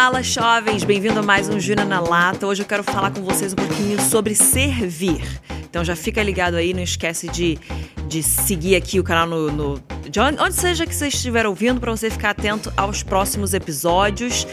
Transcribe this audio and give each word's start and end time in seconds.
Fala, 0.00 0.22
jovens! 0.22 0.84
Bem-vindo 0.84 1.18
a 1.18 1.22
mais 1.24 1.48
um 1.48 1.58
Júnior 1.58 1.84
na 1.84 1.98
Lata. 1.98 2.46
Hoje 2.46 2.62
eu 2.62 2.66
quero 2.66 2.84
falar 2.84 3.10
com 3.10 3.20
vocês 3.24 3.52
um 3.52 3.56
pouquinho 3.56 4.00
sobre 4.00 4.32
servir. 4.32 5.20
Então 5.68 5.84
já 5.84 5.96
fica 5.96 6.22
ligado 6.22 6.54
aí, 6.54 6.72
não 6.72 6.84
esquece 6.84 7.26
de, 7.26 7.58
de 8.06 8.22
seguir 8.22 8.76
aqui 8.76 9.00
o 9.00 9.02
canal 9.02 9.26
no, 9.26 9.50
no 9.50 9.82
de 10.08 10.20
onde, 10.20 10.40
onde 10.40 10.54
seja 10.54 10.86
que 10.86 10.94
você 10.94 11.08
estiver 11.08 11.48
ouvindo 11.48 11.80
para 11.80 11.90
você 11.90 12.08
ficar 12.10 12.30
atento 12.30 12.72
aos 12.76 13.02
próximos 13.02 13.54
episódios. 13.54 14.46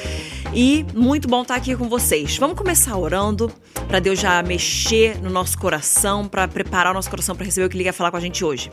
E 0.51 0.83
muito 0.95 1.27
bom 1.27 1.43
estar 1.43 1.53
aqui 1.53 1.75
com 1.75 1.87
vocês. 1.87 2.35
Vamos 2.39 2.57
começar 2.57 2.97
orando 2.97 3.53
para 3.87 3.99
Deus 3.99 4.19
já 4.19 4.41
mexer 4.41 5.21
no 5.21 5.29
nosso 5.29 5.59
coração, 5.59 6.27
para 6.27 6.47
preparar 6.47 6.91
o 6.91 6.95
nosso 6.95 7.09
coração 7.11 7.35
para 7.35 7.45
receber 7.45 7.67
o 7.67 7.69
que 7.69 7.77
Ele 7.77 7.83
quer 7.83 7.93
falar 7.93 8.09
com 8.09 8.17
a 8.17 8.19
gente 8.19 8.43
hoje. 8.43 8.71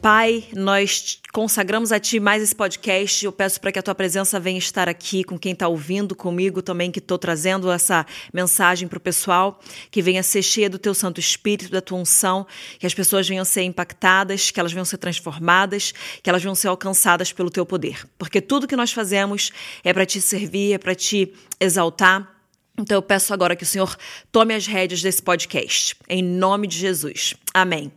Pai, 0.00 0.44
nós 0.56 1.20
consagramos 1.30 1.92
a 1.92 2.00
Ti 2.00 2.18
mais 2.18 2.42
esse 2.42 2.54
podcast. 2.54 3.22
Eu 3.22 3.30
peço 3.30 3.60
para 3.60 3.70
que 3.70 3.78
a 3.78 3.82
Tua 3.82 3.94
presença 3.94 4.40
venha 4.40 4.56
estar 4.56 4.88
aqui 4.88 5.22
com 5.22 5.38
quem 5.38 5.52
está 5.52 5.68
ouvindo, 5.68 6.16
comigo 6.16 6.62
também, 6.62 6.90
que 6.90 7.00
estou 7.00 7.18
trazendo 7.18 7.70
essa 7.70 8.06
mensagem 8.32 8.88
para 8.88 8.96
o 8.96 9.00
pessoal, 9.00 9.60
que 9.90 10.00
venha 10.00 10.22
ser 10.22 10.40
cheia 10.40 10.70
do 10.70 10.78
Teu 10.78 10.94
Santo 10.94 11.20
Espírito, 11.20 11.70
da 11.70 11.82
Tua 11.82 11.98
unção, 11.98 12.46
que 12.78 12.86
as 12.86 12.94
pessoas 12.94 13.28
venham 13.28 13.44
ser 13.44 13.62
impactadas, 13.64 14.50
que 14.50 14.58
elas 14.58 14.72
venham 14.72 14.86
ser 14.86 14.96
transformadas, 14.96 15.92
que 16.22 16.30
elas 16.30 16.42
venham 16.42 16.54
ser 16.54 16.68
alcançadas 16.68 17.30
pelo 17.30 17.50
Teu 17.50 17.66
poder. 17.66 18.08
Porque 18.16 18.40
tudo 18.40 18.66
que 18.66 18.76
nós 18.76 18.92
fazemos 18.92 19.52
é 19.84 19.92
para 19.92 20.06
Te 20.06 20.18
servir, 20.18 20.72
é 20.72 20.78
para 20.78 20.94
Te 20.94 21.30
exaltar 21.60 22.39
então 22.80 22.96
eu 22.96 23.02
peço 23.02 23.32
agora 23.32 23.54
que 23.54 23.62
o 23.62 23.66
Senhor 23.66 23.96
tome 24.32 24.54
as 24.54 24.66
rédeas 24.66 25.02
desse 25.02 25.22
podcast, 25.22 25.96
em 26.08 26.22
nome 26.22 26.66
de 26.66 26.76
Jesus. 26.76 27.34
Amém. 27.52 27.92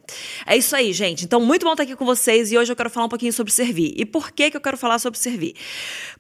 É 0.45 0.57
isso 0.57 0.75
aí, 0.75 0.91
gente. 0.93 1.25
Então, 1.25 1.39
muito 1.39 1.63
bom 1.63 1.73
estar 1.73 1.83
aqui 1.83 1.95
com 1.95 2.05
vocês 2.05 2.51
e 2.51 2.57
hoje 2.57 2.71
eu 2.71 2.75
quero 2.75 2.89
falar 2.89 3.05
um 3.05 3.09
pouquinho 3.09 3.31
sobre 3.31 3.53
servir. 3.53 3.93
E 3.95 4.05
por 4.05 4.31
que, 4.31 4.49
que 4.49 4.57
eu 4.57 4.61
quero 4.61 4.77
falar 4.77 4.97
sobre 4.99 5.19
servir? 5.19 5.55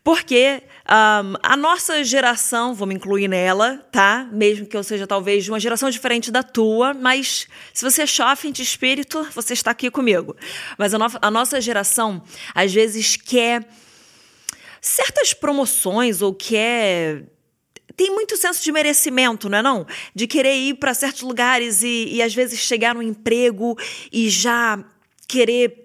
Porque 0.03 0.61
um, 0.87 1.33
a 1.41 1.57
nossa 1.57 2.03
geração, 2.03 2.75
vou 2.75 2.87
me 2.87 2.93
incluir 2.93 3.27
nela, 3.27 3.77
tá? 3.91 4.29
Mesmo 4.31 4.65
que 4.67 4.77
eu 4.77 4.83
seja 4.83 5.07
talvez 5.07 5.43
de 5.43 5.51
uma 5.51 5.59
geração 5.59 5.89
diferente 5.89 6.31
da 6.31 6.43
tua, 6.43 6.93
mas 6.93 7.47
se 7.73 7.83
você 7.83 8.03
é 8.03 8.07
jovem 8.07 8.51
de 8.51 8.61
espírito, 8.61 9.27
você 9.33 9.53
está 9.53 9.71
aqui 9.71 9.89
comigo. 9.89 10.35
Mas 10.77 10.93
a, 10.93 10.99
no 10.99 11.07
a 11.21 11.31
nossa 11.31 11.59
geração, 11.59 12.23
às 12.53 12.71
vezes, 12.71 13.15
quer 13.15 13.67
certas 14.79 15.33
promoções 15.33 16.21
ou 16.21 16.33
quer 16.33 17.23
tem 17.95 18.11
muito 18.11 18.35
senso 18.37 18.63
de 18.63 18.71
merecimento, 18.71 19.49
não 19.49 19.57
é 19.57 19.61
não? 19.61 19.87
De 20.15 20.25
querer 20.27 20.55
ir 20.55 20.75
para 20.75 20.93
certos 20.93 21.21
lugares 21.21 21.83
e, 21.83 22.07
e 22.11 22.21
às 22.21 22.33
vezes 22.33 22.59
chegar 22.59 22.95
no 22.95 23.01
emprego 23.01 23.77
e 24.11 24.29
já 24.29 24.83
querer 25.27 25.83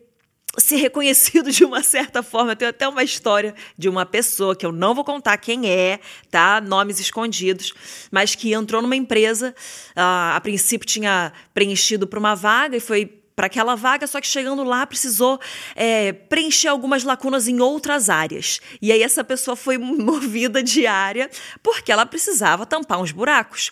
ser 0.56 0.76
reconhecido 0.76 1.50
de 1.52 1.64
uma 1.64 1.82
certa 1.82 2.22
forma. 2.22 2.52
Eu 2.52 2.56
tenho 2.56 2.70
até 2.70 2.88
uma 2.88 3.02
história 3.02 3.54
de 3.76 3.88
uma 3.88 4.04
pessoa 4.06 4.56
que 4.56 4.64
eu 4.64 4.72
não 4.72 4.94
vou 4.94 5.04
contar 5.04 5.36
quem 5.38 5.70
é, 5.70 6.00
tá? 6.30 6.60
Nomes 6.60 6.98
escondidos, 7.00 7.72
mas 8.10 8.34
que 8.34 8.52
entrou 8.52 8.82
numa 8.82 8.96
empresa, 8.96 9.54
uh, 9.90 10.34
a 10.34 10.40
princípio 10.40 10.86
tinha 10.86 11.32
preenchido 11.52 12.06
para 12.06 12.18
uma 12.18 12.34
vaga 12.34 12.76
e 12.76 12.80
foi 12.80 13.17
para 13.38 13.46
aquela 13.46 13.76
vaga, 13.76 14.04
só 14.04 14.20
que 14.20 14.26
chegando 14.26 14.64
lá 14.64 14.84
precisou 14.84 15.38
é, 15.76 16.12
preencher 16.12 16.66
algumas 16.66 17.04
lacunas 17.04 17.46
em 17.46 17.60
outras 17.60 18.10
áreas. 18.10 18.60
E 18.82 18.90
aí 18.90 19.00
essa 19.00 19.22
pessoa 19.22 19.54
foi 19.54 19.78
movida 19.78 20.60
de 20.60 20.88
área 20.88 21.30
porque 21.62 21.92
ela 21.92 22.04
precisava 22.04 22.66
tampar 22.66 23.00
uns 23.00 23.12
buracos. 23.12 23.70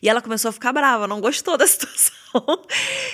E 0.00 0.08
ela 0.08 0.22
começou 0.22 0.50
a 0.50 0.52
ficar 0.52 0.72
brava, 0.72 1.08
não 1.08 1.20
gostou 1.20 1.56
da 1.56 1.66
situação. 1.66 2.64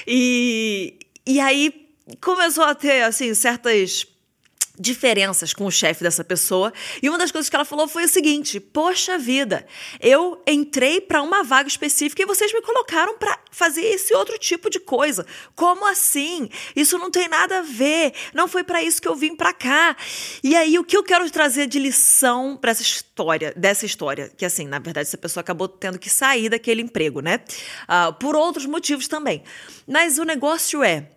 E, 0.06 0.98
e 1.26 1.40
aí 1.40 1.88
começou 2.20 2.64
a 2.64 2.74
ter 2.74 3.02
assim 3.04 3.32
certas 3.32 4.06
diferenças 4.78 5.52
com 5.52 5.66
o 5.66 5.70
chefe 5.70 6.02
dessa 6.02 6.24
pessoa. 6.24 6.72
E 7.02 7.08
uma 7.08 7.18
das 7.18 7.30
coisas 7.30 7.48
que 7.48 7.56
ela 7.56 7.64
falou 7.64 7.86
foi 7.86 8.04
o 8.04 8.08
seguinte: 8.08 8.58
Poxa 8.58 9.18
vida, 9.18 9.66
eu 10.00 10.42
entrei 10.46 11.00
para 11.00 11.22
uma 11.22 11.42
vaga 11.42 11.68
específica 11.68 12.22
e 12.22 12.26
vocês 12.26 12.52
me 12.52 12.60
colocaram 12.62 13.16
para 13.18 13.38
fazer 13.50 13.82
esse 13.82 14.14
outro 14.14 14.38
tipo 14.38 14.68
de 14.68 14.80
coisa. 14.80 15.24
Como 15.54 15.86
assim? 15.86 16.48
Isso 16.74 16.98
não 16.98 17.10
tem 17.10 17.28
nada 17.28 17.58
a 17.58 17.62
ver. 17.62 18.12
Não 18.32 18.48
foi 18.48 18.64
para 18.64 18.82
isso 18.82 19.00
que 19.00 19.08
eu 19.08 19.14
vim 19.14 19.36
para 19.36 19.52
cá. 19.52 19.96
E 20.42 20.56
aí 20.56 20.78
o 20.78 20.84
que 20.84 20.96
eu 20.96 21.04
quero 21.04 21.30
trazer 21.30 21.66
de 21.66 21.78
lição 21.78 22.56
para 22.56 22.72
essa 22.72 22.82
história, 22.82 23.52
dessa 23.56 23.86
história, 23.86 24.30
que 24.36 24.44
assim, 24.44 24.66
na 24.66 24.78
verdade 24.78 25.08
essa 25.08 25.18
pessoa 25.18 25.40
acabou 25.40 25.68
tendo 25.68 25.98
que 25.98 26.10
sair 26.10 26.48
daquele 26.48 26.82
emprego, 26.82 27.20
né? 27.20 27.40
Uh, 27.84 28.12
por 28.14 28.34
outros 28.34 28.66
motivos 28.66 29.06
também. 29.06 29.42
Mas 29.86 30.18
o 30.18 30.24
negócio 30.24 30.82
é 30.82 31.08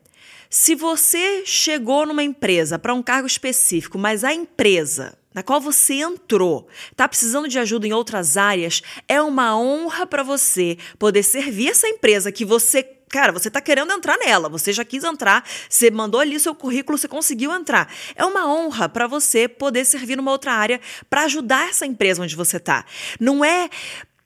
se 0.50 0.76
você 0.76 1.44
chegou 1.46 2.06
numa 2.06 2.24
empresa 2.24 2.80
para 2.80 2.94
um 2.94 3.04
cargo 3.04 3.28
específico, 3.28 3.98
mas 3.98 4.24
a 4.24 4.34
empresa 4.34 5.18
na 5.38 5.44
qual 5.44 5.62
você 5.62 5.96
entrou 5.96 6.68
está 6.92 7.08
precisando 7.08 7.48
de 7.48 7.60
ajuda 7.60 7.86
em 7.86 7.94
outras 7.94 8.38
áreas, 8.38 8.82
é 9.08 9.22
uma 9.22 9.56
honra 9.56 10.08
para 10.08 10.24
você 10.24 10.80
poder 10.98 11.22
servir 11.22 11.70
essa 11.70 11.88
empresa 11.88 12.32
que 12.32 12.44
você 12.44 12.82
cara, 13.10 13.32
você 13.32 13.48
está 13.48 13.62
querendo 13.62 13.92
entrar 13.94 14.18
nela, 14.18 14.50
você 14.50 14.74
já 14.74 14.84
quis 14.84 15.04
entrar, 15.04 15.44
você 15.70 15.90
mandou 15.90 16.20
ali 16.20 16.40
seu 16.40 16.54
currículo, 16.54 16.98
você 16.98 17.08
conseguiu 17.08 17.54
entrar. 17.54 17.92
É 18.16 18.26
uma 18.26 18.52
honra 18.52 18.90
para 18.90 19.08
você 19.08 19.48
poder 19.48 19.86
servir 19.86 20.18
numa 20.18 20.32
outra 20.32 20.54
área 20.54 20.82
para 21.10 21.24
ajudar 21.24 21.70
essa 21.70 21.86
empresa 21.86 22.22
onde 22.22 22.36
você 22.36 22.58
está. 22.58 22.86
Não 23.20 23.46
é 23.46 23.70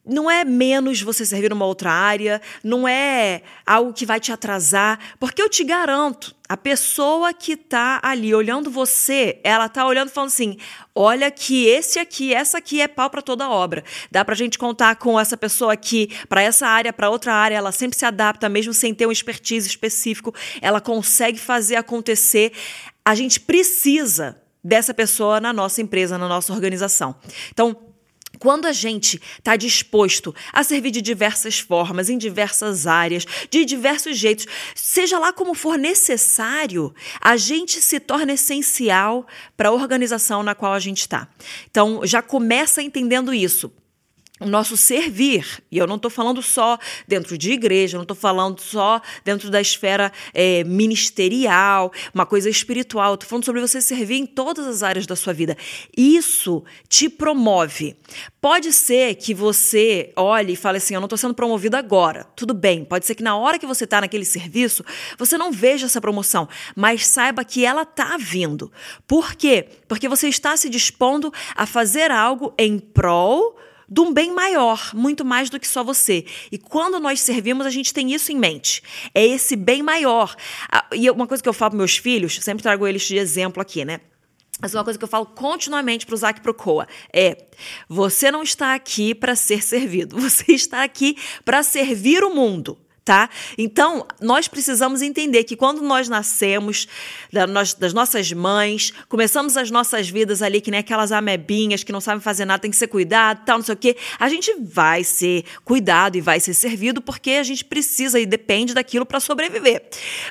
não 0.06 0.30
é 0.30 0.44
menos 0.44 1.02
você 1.02 1.26
servir 1.26 1.50
numa 1.50 1.66
outra 1.66 1.92
área, 1.92 2.42
não 2.64 2.88
é 2.88 3.42
algo 3.66 3.94
que 3.94 4.06
vai 4.06 4.20
te 4.20 4.32
atrasar, 4.32 5.00
porque 5.20 5.42
eu 5.42 5.50
te 5.50 5.64
garanto, 5.64 6.36
a 6.50 6.58
pessoa 6.58 7.34
que 7.34 7.54
está 7.54 8.00
ali 8.04 8.34
olhando 8.34 8.70
você, 8.70 9.40
ela 9.44 9.68
está 9.68 9.86
olhando 9.86 10.10
falando 10.10 10.30
assim: 10.30 10.58
olha 10.94 11.32
que 11.32 11.66
esse 11.66 12.00
aqui, 12.00 12.34
essa 12.34 12.58
aqui 12.58 12.82
é 12.82 12.88
pau 12.88 13.10
para 13.10 13.22
toda 13.22 13.50
obra. 13.50 13.84
Dá 14.12 14.26
para 14.26 14.34
a 14.34 14.38
gente 14.38 14.58
contar 14.58 14.96
com 14.96 15.20
essa 15.20 15.38
pessoa 15.38 15.74
aqui 15.74 16.10
para 16.28 16.42
essa 16.42 16.68
área, 16.68 16.92
para 16.92 17.10
outra 17.10 17.34
área, 17.34 17.56
ela 17.56 17.72
sempre 17.72 17.98
se 17.98 18.06
adapta, 18.06 18.50
mesmo 18.50 18.74
sem 18.74 18.94
ter 18.94 19.06
um 19.06 19.12
expertise 19.12 19.68
específico, 19.68 20.34
ela 20.62 20.82
consegue 20.82 21.40
fazer 21.40 21.76
acontecer. 21.76 22.52
A 23.06 23.16
gente 23.16 23.40
precisa 23.40 24.38
dessa 24.64 24.94
pessoa 24.94 25.40
na 25.40 25.54
nossa 25.54 25.82
empresa, 25.82 26.18
na 26.18 26.28
nossa 26.28 26.52
organização. 26.54 27.16
Então, 27.52 27.91
quando 28.42 28.66
a 28.66 28.72
gente 28.72 29.22
está 29.38 29.56
disposto 29.56 30.34
a 30.52 30.64
servir 30.64 30.90
de 30.90 31.00
diversas 31.00 31.60
formas, 31.60 32.10
em 32.10 32.18
diversas 32.18 32.88
áreas, 32.88 33.24
de 33.52 33.64
diversos 33.64 34.18
jeitos, 34.18 34.48
seja 34.74 35.20
lá 35.20 35.32
como 35.32 35.54
for 35.54 35.78
necessário, 35.78 36.92
a 37.22 37.38
gente 37.38 37.80
se 37.80 38.00
torna 38.00 38.34
essencial 38.34 39.28
para 39.56 39.70
a 39.70 39.72
organização 39.72 40.42
na 40.42 40.56
qual 40.56 40.74
a 40.74 40.80
gente 40.80 41.02
está. 41.02 41.28
Então, 41.70 42.02
já 42.04 42.20
começa 42.24 42.82
entendendo 42.82 43.32
isso 43.32 43.72
o 44.42 44.48
nosso 44.48 44.76
servir, 44.76 45.64
e 45.72 45.78
eu 45.78 45.86
não 45.86 45.98
estou 45.98 46.10
falando 46.10 46.42
só 46.42 46.80
dentro 47.08 47.38
de 47.38 47.52
igreja, 47.52 47.96
não 47.96 48.02
estou 48.02 48.18
falando 48.18 48.60
só 48.60 49.00
dentro 49.24 49.52
da 49.52 49.62
esfera 49.62 50.12
é, 50.34 50.64
ministerial, 50.64 51.92
uma 52.12 52.26
coisa 52.26 52.50
espiritual, 52.50 53.14
estou 53.14 53.30
falando 53.30 53.46
sobre 53.46 53.62
você 53.62 53.80
servir 53.80 54.16
em 54.16 54.26
todas 54.26 54.66
as 54.66 54.82
áreas 54.82 55.06
da 55.06 55.16
sua 55.16 55.32
vida. 55.32 55.56
Isso 55.96 56.64
te 56.90 57.08
promove. 57.08 57.96
Pode 58.42 58.74
ser 58.74 59.14
que 59.16 59.32
você 59.32 60.12
olhe 60.16 60.54
e 60.54 60.56
fale 60.56 60.80
assim: 60.80 60.96
eu 60.96 61.00
não 61.00 61.06
estou 61.06 61.18
sendo 61.18 61.36
promovido 61.36 61.78
agora. 61.78 62.26
Tudo 62.36 62.56
bem, 62.56 62.84
pode 62.84 63.06
ser 63.06 63.14
que 63.14 63.24
na 63.24 63.38
hora 63.38 63.60
que 63.60 63.68
você 63.68 63.84
está 63.84 64.02
naquele 64.02 64.26
serviço, 64.26 64.84
você 65.20 65.38
não 65.38 65.52
veja 65.52 65.86
essa 65.86 66.02
promoção, 66.02 66.50
mas 66.76 67.06
saiba 67.06 67.46
que 67.46 67.64
ela 67.64 67.84
está 67.84 68.18
vindo. 68.18 68.72
Por 69.06 69.36
quê? 69.36 69.68
Porque 69.88 70.10
você 70.10 70.28
está 70.28 70.58
se 70.58 70.68
dispondo 70.68 71.32
a 71.56 71.68
fazer 71.68 72.10
algo 72.10 72.56
em 72.58 72.80
prol 72.80 73.56
de 73.92 74.00
um 74.00 74.14
bem 74.14 74.34
maior, 74.34 74.92
muito 74.94 75.26
mais 75.26 75.50
do 75.50 75.60
que 75.60 75.68
só 75.68 75.84
você. 75.84 76.26
E 76.50 76.58
quando 76.58 76.98
nós 76.98 77.20
servimos, 77.20 77.66
a 77.66 77.70
gente 77.70 77.94
tem 77.94 78.14
isso 78.14 78.32
em 78.32 78.38
mente. 78.38 78.82
É 79.14 79.26
esse 79.26 79.58
bem 79.58 79.84
maior. 79.84 80.34
Ah, 80.72 80.86
e 80.94 81.12
uma 81.12 81.28
coisa 81.28 81.44
que 81.44 81.50
eu 81.50 81.54
falo 81.54 81.72
para 81.72 81.78
meus 81.78 81.98
filhos, 81.98 82.40
sempre 82.42 82.64
trago 82.64 82.88
eles 82.88 83.02
de 83.02 83.18
exemplo 83.18 83.62
aqui, 83.62 83.84
né? 83.84 84.00
Mas 84.62 84.74
uma 84.74 84.84
coisa 84.84 84.98
que 84.98 85.04
eu 85.04 85.10
falo 85.10 85.26
continuamente 85.26 86.06
para 86.06 86.14
o 86.14 86.18
Zac 86.18 86.40
e 86.40 86.42
para 86.42 86.52
o 86.52 86.54
Coa 86.54 86.88
é: 87.12 87.48
você 87.90 88.32
não 88.32 88.44
está 88.44 88.74
aqui 88.74 89.14
para 89.14 89.36
ser 89.36 89.62
servido, 89.62 90.16
você 90.22 90.54
está 90.54 90.84
aqui 90.84 91.18
para 91.44 91.62
servir 91.62 92.24
o 92.24 92.34
mundo 92.34 92.78
tá? 93.12 93.30
Então, 93.58 94.08
nós 94.22 94.48
precisamos 94.48 95.02
entender 95.02 95.44
que 95.44 95.58
quando 95.58 95.82
nós 95.82 96.08
nascemos 96.08 96.88
das 97.78 97.92
nossas 97.92 98.32
mães, 98.32 98.94
começamos 99.10 99.58
as 99.58 99.70
nossas 99.70 100.10
vidas 100.10 100.42
ali 100.42 100.62
que 100.62 100.72
nem 100.72 100.80
aquelas 100.80 101.12
amebinhas 101.12 101.84
que 101.84 101.92
não 101.92 102.00
sabem 102.00 102.22
fazer 102.22 102.46
nada, 102.46 102.62
tem 102.62 102.72
que 102.72 102.78
ser 102.78 102.88
cuidado, 102.88 103.44
tal, 103.46 103.58
não 103.58 103.66
sei 103.66 103.74
o 103.74 103.78
quê, 103.78 103.98
a 104.18 104.30
gente 104.30 104.56
vai 104.62 105.04
ser 105.04 105.44
cuidado 105.66 106.16
e 106.16 106.22
vai 106.22 106.40
ser 106.40 106.54
servido 106.54 107.02
porque 107.02 107.32
a 107.32 107.44
gente 107.44 107.66
precisa 107.66 108.18
e 108.18 108.26
depende 108.26 108.74
daquilo 108.74 109.06
para 109.06 109.20
sobreviver. 109.20 109.84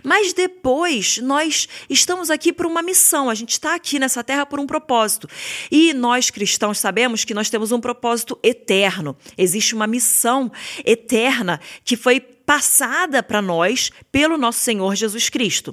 Mas 0.03 0.33
depois, 0.33 1.19
nós 1.19 1.69
estamos 1.91 2.31
aqui 2.31 2.51
por 2.51 2.65
uma 2.65 2.81
missão, 2.81 3.29
a 3.29 3.35
gente 3.35 3.51
está 3.51 3.75
aqui 3.75 3.99
nessa 3.99 4.25
terra 4.25 4.47
por 4.47 4.59
um 4.59 4.67
propósito. 4.67 5.29
E 5.71 5.93
nós 5.93 6.31
cristãos 6.31 6.79
sabemos 6.79 7.27
que 7.27 7.35
nós 7.35 7.51
temos 7.51 7.73
um 7.73 7.81
propósito 7.81 8.39
eterno. 8.43 9.15
Existe 9.37 9.75
uma 9.75 9.87
missão 9.87 10.51
eterna 10.83 11.61
que 11.85 11.95
foi 11.95 12.25
passada 12.51 13.23
para 13.23 13.41
nós 13.41 13.93
pelo 14.11 14.37
nosso 14.37 14.59
Senhor 14.59 14.97
Jesus 14.97 15.29
Cristo. 15.29 15.73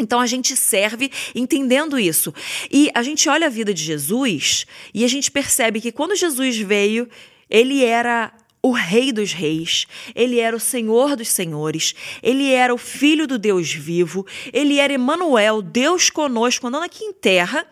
Então 0.00 0.18
a 0.18 0.26
gente 0.26 0.56
serve 0.56 1.12
entendendo 1.34 1.98
isso. 1.98 2.32
E 2.70 2.90
a 2.94 3.02
gente 3.02 3.28
olha 3.28 3.46
a 3.46 3.50
vida 3.50 3.74
de 3.74 3.84
Jesus 3.84 4.64
e 4.94 5.04
a 5.04 5.06
gente 5.06 5.30
percebe 5.30 5.82
que 5.82 5.92
quando 5.92 6.16
Jesus 6.16 6.56
veio, 6.56 7.10
ele 7.50 7.84
era 7.84 8.32
o 8.62 8.72
Rei 8.72 9.12
dos 9.12 9.34
Reis, 9.34 9.86
ele 10.14 10.40
era 10.40 10.56
o 10.56 10.60
Senhor 10.60 11.14
dos 11.14 11.28
Senhores, 11.28 11.94
ele 12.22 12.52
era 12.52 12.72
o 12.72 12.78
Filho 12.78 13.26
do 13.26 13.38
Deus 13.38 13.70
vivo, 13.70 14.26
ele 14.50 14.78
era 14.78 14.94
Emmanuel, 14.94 15.60
Deus 15.60 16.08
conosco, 16.08 16.68
andando 16.68 16.84
aqui 16.84 17.04
em 17.04 17.12
terra. 17.12 17.66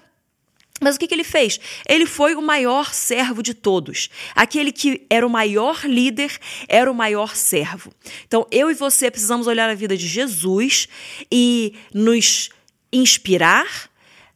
Mas 0.80 0.96
o 0.96 0.98
que, 0.98 1.06
que, 1.06 1.14
ele 1.14 1.24
fez? 1.24 1.58
Ele 1.88 2.06
foi 2.06 2.34
o 2.34 2.42
maior 2.42 2.92
servo 2.92 3.42
de 3.42 3.54
todos. 3.54 4.10
Aquele 4.34 4.72
que 4.72 5.06
era 5.08 5.26
o 5.26 5.30
maior 5.30 5.84
líder, 5.84 6.38
era 6.68 6.90
o 6.90 6.94
maior 6.94 7.34
servo. 7.34 7.92
Então, 8.26 8.46
eu 8.50 8.70
e 8.70 8.74
você 8.74 9.10
precisamos 9.10 9.46
olhar 9.46 9.70
a 9.70 9.74
vida 9.74 9.96
de 9.96 10.06
Jesus 10.06 10.88
e 11.30 11.74
nos 11.92 12.50
inspirar 12.92 13.90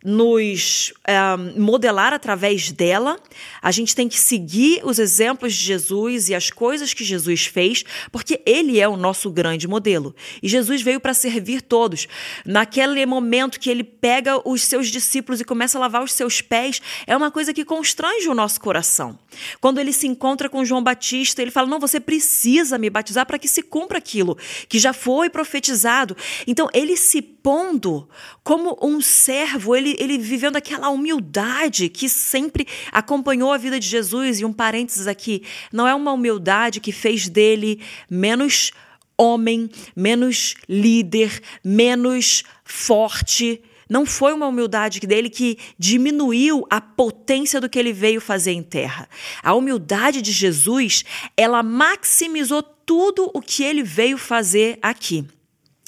nos 0.05 0.93
um, 1.09 1.61
modelar 1.61 2.13
através 2.13 2.73
dela. 2.73 3.19
A 3.61 3.71
gente 3.71 3.95
tem 3.95 4.09
que 4.09 4.19
seguir 4.19 4.81
os 4.85 4.99
exemplos 4.99 5.55
de 5.55 5.65
Jesus 5.65 6.29
e 6.29 6.35
as 6.35 6.51
coisas 6.51 6.95
que 6.95 7.05
Jesus 7.05 7.47
fez, 7.47 7.85
porque 8.11 8.41
ele 8.47 8.81
é 8.81 8.89
o 8.89 8.97
nosso 8.97 9.31
grande 9.31 9.69
modelo. 9.69 10.15
E 10.43 10.49
Jesus 10.49 10.83
veio 10.83 11.01
para 11.01 11.15
servir 11.15 11.61
todos. 11.61 12.07
Naquele 12.45 13.05
momento 13.05 13.61
que 13.61 13.71
ele 13.71 13.85
pega 13.85 14.41
os 14.49 14.63
seus 14.63 14.89
discípulos 14.89 15.41
e 15.41 15.45
começa 15.45 15.79
a 15.79 15.81
lavar 15.81 16.03
os 16.03 16.13
seus 16.13 16.41
pés, 16.41 16.81
é 17.07 17.17
uma 17.17 17.31
coisa 17.31 17.53
que 17.53 17.65
constrange 17.65 18.29
o 18.29 18.35
nosso 18.35 18.61
coração. 18.61 19.19
Quando 19.61 19.79
ele 19.79 19.93
se 19.93 20.07
encontra 20.07 20.49
com 20.49 20.65
João 20.65 20.83
Batista, 20.83 21.43
ele 21.43 21.51
fala: 21.51 21.69
Não, 21.69 21.79
você 21.79 22.01
precisa 22.01 22.79
me 22.79 22.91
batizar 22.91 23.27
para 23.27 23.39
que 23.39 23.49
se 23.49 23.63
cumpra 23.63 23.99
aquilo 23.99 24.37
que 24.69 24.79
já 24.79 24.93
foi 24.93 25.29
profetizado. 25.29 26.17
Então, 26.47 26.69
ele 26.73 26.97
se 26.97 27.21
pondo 27.21 28.09
como 28.43 28.79
um 28.83 29.01
servo, 29.01 29.75
ele, 29.99 30.15
ele 30.15 30.19
vivendo 30.19 30.57
aquela 30.57 30.89
humildade 30.91 31.89
que 31.89 32.09
sempre 32.09 32.67
acompanhou 32.93 33.53
a 33.53 33.59
vida 33.59 33.79
de 33.79 33.87
Jesus. 33.87 34.41
E 34.41 34.45
um 34.45 34.53
parênteses 34.53 35.07
aqui: 35.07 35.43
não 35.73 35.87
é 35.87 35.95
uma 35.95 36.13
humildade 36.13 36.81
que 36.81 36.93
fez 36.93 37.29
dele 37.29 37.81
menos 38.09 38.73
homem, 39.17 39.71
menos 39.95 40.55
líder, 40.69 41.41
menos 41.63 42.43
forte. 42.65 43.63
Não 43.89 44.07
foi 44.07 44.33
uma 44.33 44.47
humildade 44.47 45.01
dele 45.01 45.29
que 45.29 45.59
diminuiu 45.77 46.65
a 46.71 46.81
potência 46.81 47.61
do 47.61 47.69
que 47.69 47.79
ele 47.79 47.93
veio 47.93 48.21
fazer 48.21 48.53
em 48.53 48.63
terra. 48.63 49.09
A 49.43 49.53
humildade 49.55 50.23
de 50.23 50.31
Jesus, 50.31 51.05
ela 51.37 51.61
maximizou 51.63 52.63
tudo 52.63 53.31
o 53.35 53.43
que 53.43 53.65
ele 53.65 53.83
veio 53.83 54.17
fazer 54.17 54.79
aqui. 54.81 55.27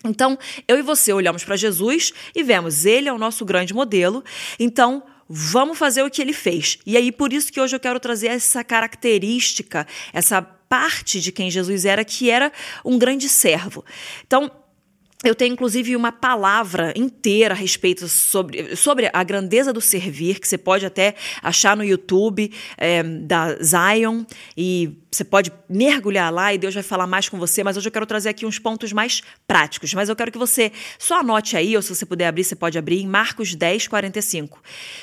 Então, 0.04 0.38
eu 0.66 0.78
e 0.78 0.82
você 0.82 1.12
olhamos 1.12 1.44
para 1.44 1.56
Jesus 1.56 2.12
e 2.34 2.42
vemos, 2.42 2.84
ele 2.84 3.08
é 3.08 3.12
o 3.12 3.18
nosso 3.18 3.44
grande 3.44 3.72
modelo. 3.72 4.24
Então, 4.58 5.02
vamos 5.28 5.78
fazer 5.78 6.02
o 6.02 6.10
que 6.10 6.20
ele 6.20 6.32
fez. 6.32 6.78
E 6.84 6.96
aí, 6.96 7.10
por 7.10 7.32
isso 7.32 7.52
que 7.52 7.60
hoje 7.60 7.74
eu 7.76 7.80
quero 7.80 7.98
trazer 8.00 8.28
essa 8.28 8.62
característica, 8.62 9.86
essa 10.12 10.42
parte 10.42 11.20
de 11.20 11.30
quem 11.30 11.50
Jesus 11.50 11.84
era, 11.84 12.04
que 12.04 12.30
era 12.30 12.52
um 12.84 12.98
grande 12.98 13.28
servo. 13.28 13.84
Então, 14.26 14.50
eu 15.24 15.34
tenho 15.34 15.52
inclusive 15.52 15.94
uma 15.94 16.10
palavra 16.10 16.92
inteira 16.96 17.54
a 17.54 17.56
respeito 17.56 18.08
sobre, 18.08 18.74
sobre 18.74 19.08
a 19.12 19.22
grandeza 19.22 19.72
do 19.72 19.80
servir, 19.80 20.40
que 20.40 20.48
você 20.48 20.58
pode 20.58 20.84
até 20.84 21.14
achar 21.42 21.76
no 21.76 21.84
YouTube 21.84 22.52
é, 22.76 23.02
da 23.02 23.56
Zion, 23.62 24.24
e 24.56 24.98
você 25.10 25.24
pode 25.24 25.52
mergulhar 25.68 26.32
lá 26.32 26.52
e 26.54 26.58
Deus 26.58 26.74
vai 26.74 26.82
falar 26.82 27.06
mais 27.06 27.28
com 27.28 27.38
você, 27.38 27.62
mas 27.62 27.76
hoje 27.76 27.88
eu 27.88 27.92
quero 27.92 28.06
trazer 28.06 28.30
aqui 28.30 28.46
uns 28.46 28.58
pontos 28.58 28.92
mais 28.92 29.22
práticos. 29.46 29.92
Mas 29.94 30.08
eu 30.08 30.16
quero 30.16 30.32
que 30.32 30.38
você 30.38 30.72
só 30.98 31.20
anote 31.20 31.56
aí, 31.56 31.76
ou 31.76 31.82
se 31.82 31.94
você 31.94 32.06
puder 32.06 32.26
abrir, 32.26 32.44
você 32.44 32.56
pode 32.56 32.78
abrir 32.78 33.02
em 33.02 33.06
Marcos 33.06 33.54
10, 33.54 33.88
45. 33.88 34.60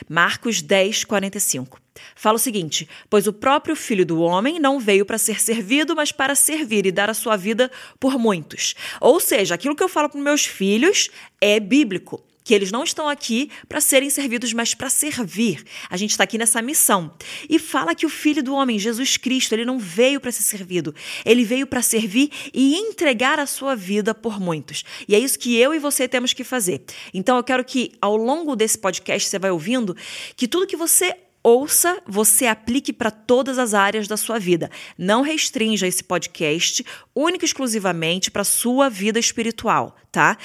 Marcos 0.09 0.61
10, 0.61 1.05
45. 1.05 1.79
Fala 2.15 2.35
o 2.35 2.39
seguinte: 2.39 2.87
Pois 3.09 3.27
o 3.27 3.33
próprio 3.33 3.75
filho 3.75 4.05
do 4.05 4.21
homem 4.21 4.59
não 4.59 4.79
veio 4.79 5.05
para 5.05 5.17
ser 5.17 5.41
servido, 5.41 5.95
mas 5.95 6.11
para 6.11 6.35
servir 6.35 6.85
e 6.85 6.91
dar 6.91 7.09
a 7.09 7.13
sua 7.13 7.35
vida 7.35 7.71
por 7.99 8.17
muitos. 8.17 8.75
Ou 8.99 9.19
seja, 9.19 9.55
aquilo 9.55 9.75
que 9.75 9.83
eu 9.83 9.89
falo 9.89 10.09
para 10.09 10.19
meus 10.19 10.45
filhos 10.45 11.09
é 11.41 11.59
bíblico 11.59 12.23
que 12.49 12.55
eles 12.55 12.71
não 12.71 12.83
estão 12.83 13.07
aqui 13.07 13.51
para 13.67 13.79
serem 13.79 14.09
servidos, 14.09 14.53
mas 14.53 14.73
para 14.73 14.89
servir. 14.89 15.63
A 15.87 15.95
gente 15.95 16.09
está 16.09 16.23
aqui 16.23 16.35
nessa 16.35 16.59
missão. 16.63 17.13
E 17.47 17.59
fala 17.59 17.93
que 17.93 18.07
o 18.07 18.09
Filho 18.09 18.41
do 18.41 18.55
Homem, 18.55 18.79
Jesus 18.79 19.17
Cristo, 19.17 19.53
ele 19.53 19.63
não 19.63 19.77
veio 19.77 20.19
para 20.19 20.31
ser 20.31 20.41
servido, 20.41 20.95
ele 21.23 21.45
veio 21.45 21.67
para 21.67 21.83
servir 21.83 22.31
e 22.51 22.73
entregar 22.75 23.39
a 23.39 23.45
sua 23.45 23.75
vida 23.75 24.15
por 24.15 24.39
muitos. 24.39 24.83
E 25.07 25.13
é 25.13 25.19
isso 25.19 25.37
que 25.37 25.55
eu 25.57 25.75
e 25.75 25.79
você 25.79 26.07
temos 26.07 26.33
que 26.33 26.43
fazer. 26.43 26.81
Então 27.13 27.37
eu 27.37 27.43
quero 27.43 27.63
que 27.63 27.91
ao 28.01 28.17
longo 28.17 28.55
desse 28.55 28.79
podcast 28.79 29.29
você 29.29 29.37
vai 29.37 29.51
ouvindo 29.51 29.95
que 30.35 30.47
tudo 30.47 30.65
que 30.65 30.75
você 30.75 31.15
ouça, 31.43 32.01
você 32.05 32.45
aplique 32.45 32.91
para 32.91 33.11
todas 33.11 33.57
as 33.57 33.73
áreas 33.73 34.07
da 34.07 34.17
sua 34.17 34.39
vida. 34.39 34.69
Não 34.97 35.21
restrinja 35.21 35.87
esse 35.87 36.03
podcast 36.03 36.85
única 37.15 37.45
e 37.45 37.47
exclusivamente 37.47 38.29
para 38.29 38.43
sua 38.43 38.89
vida 38.89 39.19
espiritual, 39.19 39.95
tá? 40.11 40.37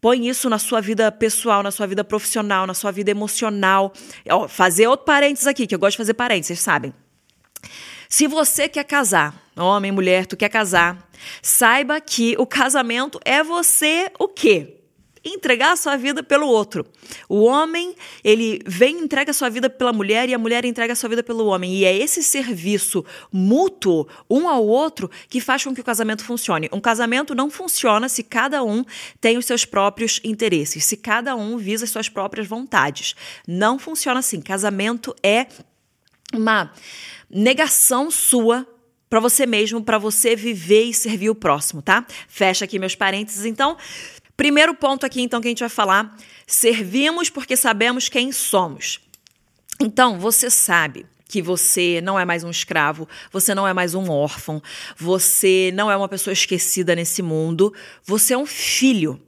Põe 0.00 0.28
isso 0.28 0.48
na 0.48 0.58
sua 0.58 0.80
vida 0.80 1.10
pessoal, 1.10 1.62
na 1.62 1.70
sua 1.70 1.86
vida 1.86 2.04
profissional, 2.04 2.66
na 2.66 2.74
sua 2.74 2.92
vida 2.92 3.10
emocional. 3.10 3.92
Ó, 4.30 4.46
fazer 4.46 4.86
outro 4.86 5.06
parênteses 5.06 5.46
aqui, 5.46 5.66
que 5.66 5.74
eu 5.74 5.78
gosto 5.78 5.92
de 5.92 5.98
fazer 5.98 6.14
parênteses, 6.14 6.46
vocês 6.46 6.60
sabem. 6.60 6.94
Se 8.08 8.26
você 8.26 8.68
quer 8.68 8.84
casar, 8.84 9.34
homem, 9.56 9.90
mulher, 9.92 10.24
tu 10.24 10.36
quer 10.36 10.48
casar, 10.48 11.10
saiba 11.42 12.00
que 12.00 12.36
o 12.38 12.46
casamento 12.46 13.20
é 13.24 13.42
você 13.42 14.10
o 14.18 14.28
quê? 14.28 14.77
Entregar 15.24 15.72
a 15.72 15.76
sua 15.76 15.96
vida 15.96 16.22
pelo 16.22 16.46
outro. 16.46 16.86
O 17.28 17.44
homem, 17.44 17.94
ele 18.22 18.60
vem 18.66 18.98
e 18.98 19.02
entrega 19.02 19.30
a 19.30 19.34
sua 19.34 19.48
vida 19.48 19.68
pela 19.70 19.92
mulher 19.92 20.28
e 20.28 20.34
a 20.34 20.38
mulher 20.38 20.64
entrega 20.64 20.92
a 20.92 20.96
sua 20.96 21.08
vida 21.08 21.22
pelo 21.22 21.46
homem. 21.46 21.74
E 21.74 21.84
é 21.84 21.96
esse 21.96 22.22
serviço 22.22 23.04
mútuo, 23.32 24.06
um 24.28 24.48
ao 24.48 24.66
outro, 24.66 25.10
que 25.28 25.40
faz 25.40 25.64
com 25.64 25.74
que 25.74 25.80
o 25.80 25.84
casamento 25.84 26.24
funcione. 26.24 26.68
Um 26.72 26.80
casamento 26.80 27.34
não 27.34 27.50
funciona 27.50 28.08
se 28.08 28.22
cada 28.22 28.62
um 28.62 28.84
tem 29.20 29.36
os 29.36 29.46
seus 29.46 29.64
próprios 29.64 30.20
interesses, 30.24 30.84
se 30.84 30.96
cada 30.96 31.36
um 31.36 31.56
visa 31.58 31.84
as 31.84 31.90
suas 31.90 32.08
próprias 32.08 32.46
vontades. 32.46 33.14
Não 33.46 33.78
funciona 33.78 34.20
assim. 34.20 34.40
Casamento 34.40 35.14
é 35.22 35.46
uma 36.34 36.72
negação 37.30 38.10
sua 38.10 38.66
para 39.08 39.20
você 39.20 39.46
mesmo, 39.46 39.82
para 39.82 39.96
você 39.96 40.36
viver 40.36 40.84
e 40.84 40.94
servir 40.94 41.30
o 41.30 41.34
próximo, 41.34 41.80
tá? 41.80 42.04
Fecha 42.28 42.64
aqui 42.64 42.78
meus 42.78 42.94
parênteses, 42.94 43.44
então. 43.44 43.76
Primeiro 44.38 44.72
ponto 44.72 45.04
aqui, 45.04 45.20
então, 45.20 45.40
que 45.40 45.48
a 45.48 45.50
gente 45.50 45.58
vai 45.58 45.68
falar: 45.68 46.16
servimos 46.46 47.28
porque 47.28 47.56
sabemos 47.56 48.08
quem 48.08 48.30
somos. 48.30 49.00
Então, 49.80 50.16
você 50.16 50.48
sabe 50.48 51.04
que 51.28 51.42
você 51.42 52.00
não 52.00 52.16
é 52.16 52.24
mais 52.24 52.44
um 52.44 52.50
escravo, 52.50 53.08
você 53.32 53.52
não 53.52 53.66
é 53.66 53.74
mais 53.74 53.96
um 53.96 54.08
órfão, 54.08 54.62
você 54.96 55.72
não 55.74 55.90
é 55.90 55.96
uma 55.96 56.08
pessoa 56.08 56.32
esquecida 56.32 56.94
nesse 56.94 57.20
mundo, 57.20 57.74
você 58.04 58.32
é 58.32 58.38
um 58.38 58.46
filho. 58.46 59.20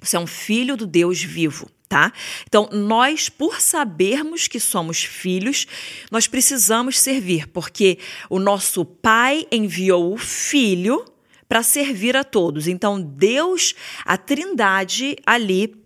Você 0.00 0.16
é 0.16 0.20
um 0.20 0.26
filho 0.26 0.76
do 0.76 0.86
Deus 0.86 1.20
vivo, 1.20 1.68
tá? 1.88 2.12
Então, 2.46 2.68
nós, 2.70 3.28
por 3.28 3.60
sabermos 3.60 4.46
que 4.46 4.60
somos 4.60 5.02
filhos, 5.02 5.66
nós 6.12 6.28
precisamos 6.28 7.00
servir, 7.00 7.48
porque 7.48 7.98
o 8.30 8.38
nosso 8.38 8.84
pai 8.84 9.48
enviou 9.50 10.14
o 10.14 10.16
filho 10.16 11.04
para 11.48 11.62
servir 11.62 12.16
a 12.16 12.24
todos. 12.24 12.66
Então, 12.66 13.00
Deus, 13.00 13.74
a 14.04 14.16
Trindade 14.16 15.16
ali 15.26 15.84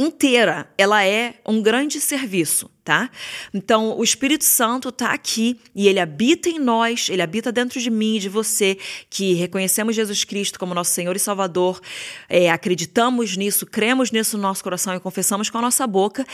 inteira, 0.00 0.72
ela 0.78 1.04
é 1.04 1.34
um 1.46 1.60
grande 1.60 2.00
serviço, 2.00 2.70
tá? 2.82 3.10
Então, 3.52 3.96
o 3.98 4.02
Espírito 4.02 4.44
Santo 4.44 4.88
está 4.88 5.12
aqui 5.12 5.60
e 5.74 5.88
ele 5.88 6.00
habita 6.00 6.48
em 6.48 6.58
nós, 6.58 7.08
ele 7.10 7.20
habita 7.20 7.52
dentro 7.52 7.78
de 7.80 7.90
mim 7.90 8.16
e 8.16 8.20
de 8.20 8.28
você, 8.28 8.78
que 9.08 9.34
reconhecemos 9.34 9.94
Jesus 9.94 10.24
Cristo 10.24 10.58
como 10.58 10.74
nosso 10.74 10.92
Senhor 10.92 11.14
e 11.14 11.18
Salvador, 11.18 11.80
é, 12.28 12.50
acreditamos 12.50 13.36
nisso, 13.36 13.66
cremos 13.66 14.10
nisso 14.10 14.36
no 14.36 14.42
nosso 14.42 14.64
coração 14.64 14.94
e 14.94 15.00
confessamos 15.00 15.50
com 15.50 15.58
a 15.58 15.62
nossa 15.62 15.86
boca. 15.86 16.24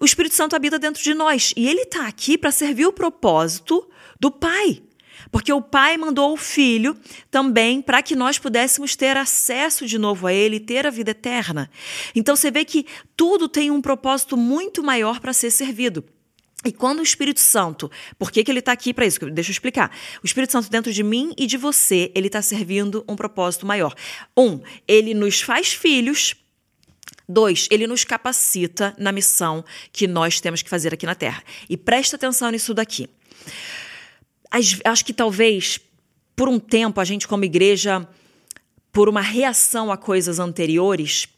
O 0.00 0.04
Espírito 0.04 0.34
Santo 0.34 0.56
habita 0.56 0.78
dentro 0.78 1.02
de 1.02 1.12
nós 1.12 1.52
e 1.56 1.68
ele 1.68 1.82
está 1.82 2.06
aqui 2.06 2.38
para 2.38 2.50
servir 2.50 2.86
o 2.86 2.92
propósito 2.92 3.86
do 4.18 4.30
Pai. 4.30 4.82
Porque 5.30 5.52
o 5.52 5.60
Pai 5.60 5.96
mandou 5.96 6.32
o 6.32 6.36
Filho 6.36 6.96
também 7.30 7.82
para 7.82 8.02
que 8.02 8.16
nós 8.16 8.38
pudéssemos 8.38 8.96
ter 8.96 9.16
acesso 9.16 9.86
de 9.86 9.98
novo 9.98 10.26
a 10.26 10.32
Ele 10.32 10.56
e 10.56 10.60
ter 10.60 10.86
a 10.86 10.90
vida 10.90 11.10
eterna. 11.10 11.70
Então 12.14 12.36
você 12.36 12.50
vê 12.50 12.64
que 12.64 12.86
tudo 13.16 13.48
tem 13.48 13.70
um 13.70 13.80
propósito 13.80 14.36
muito 14.36 14.82
maior 14.82 15.20
para 15.20 15.32
ser 15.32 15.50
servido. 15.50 16.04
E 16.64 16.72
quando 16.72 16.98
o 16.98 17.02
Espírito 17.02 17.40
Santo, 17.40 17.90
por 18.18 18.30
que, 18.30 18.44
que 18.44 18.50
ele 18.50 18.58
está 18.58 18.72
aqui 18.72 18.92
para 18.92 19.06
isso? 19.06 19.18
Deixa 19.30 19.50
eu 19.50 19.52
explicar. 19.52 19.90
O 20.22 20.26
Espírito 20.26 20.52
Santo 20.52 20.68
dentro 20.68 20.92
de 20.92 21.02
mim 21.02 21.32
e 21.38 21.46
de 21.46 21.56
você, 21.56 22.12
ele 22.14 22.26
está 22.26 22.42
servindo 22.42 23.02
um 23.08 23.16
propósito 23.16 23.64
maior. 23.64 23.94
Um, 24.36 24.60
ele 24.86 25.14
nos 25.14 25.40
faz 25.40 25.72
filhos. 25.72 26.34
Dois, 27.26 27.66
ele 27.70 27.86
nos 27.86 28.04
capacita 28.04 28.94
na 28.98 29.10
missão 29.10 29.64
que 29.90 30.06
nós 30.06 30.40
temos 30.40 30.60
que 30.60 30.68
fazer 30.68 30.92
aqui 30.92 31.06
na 31.06 31.14
Terra. 31.14 31.42
E 31.68 31.76
presta 31.76 32.16
atenção 32.16 32.50
nisso 32.50 32.74
daqui 32.74 33.08
acho 34.84 35.04
que 35.04 35.12
talvez 35.12 35.80
por 36.34 36.48
um 36.48 36.58
tempo 36.58 37.00
a 37.00 37.04
gente, 37.04 37.28
como 37.28 37.44
igreja, 37.44 38.08
por 38.92 39.08
uma 39.08 39.20
reação 39.20 39.92
a 39.92 39.96
coisas 39.96 40.38
anteriores, 40.38 41.28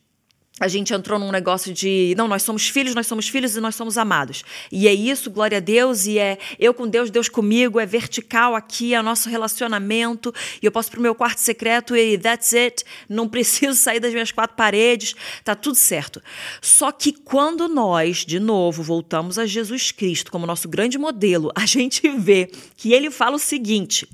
a 0.60 0.68
gente 0.68 0.92
entrou 0.92 1.18
num 1.18 1.32
negócio 1.32 1.72
de 1.72 2.14
não, 2.16 2.28
nós 2.28 2.42
somos 2.42 2.68
filhos, 2.68 2.94
nós 2.94 3.06
somos 3.06 3.26
filhos 3.28 3.56
e 3.56 3.60
nós 3.60 3.74
somos 3.74 3.96
amados. 3.96 4.44
E 4.70 4.86
é 4.86 4.92
isso, 4.92 5.30
glória 5.30 5.56
a 5.56 5.60
Deus, 5.60 6.06
e 6.06 6.18
é 6.18 6.38
eu 6.58 6.74
com 6.74 6.86
Deus, 6.86 7.10
Deus 7.10 7.28
comigo, 7.28 7.80
é 7.80 7.86
vertical 7.86 8.54
aqui, 8.54 8.94
é 8.94 9.00
o 9.00 9.02
nosso 9.02 9.30
relacionamento, 9.30 10.32
e 10.62 10.66
eu 10.66 10.70
posso 10.70 10.90
pro 10.90 11.00
meu 11.00 11.14
quarto 11.14 11.38
secreto 11.38 11.96
e 11.96 12.18
that's 12.18 12.52
it, 12.52 12.84
não 13.08 13.26
preciso 13.28 13.74
sair 13.74 13.98
das 13.98 14.12
minhas 14.12 14.30
quatro 14.30 14.54
paredes, 14.54 15.14
tá 15.42 15.54
tudo 15.54 15.74
certo. 15.74 16.22
Só 16.60 16.92
que 16.92 17.12
quando 17.12 17.66
nós, 17.66 18.18
de 18.18 18.38
novo, 18.38 18.82
voltamos 18.82 19.38
a 19.38 19.46
Jesus 19.46 19.90
Cristo 19.90 20.30
como 20.30 20.46
nosso 20.46 20.68
grande 20.68 20.98
modelo, 20.98 21.50
a 21.54 21.64
gente 21.64 22.06
vê 22.10 22.50
que 22.76 22.92
ele 22.92 23.10
fala 23.10 23.36
o 23.36 23.38
seguinte: 23.38 24.06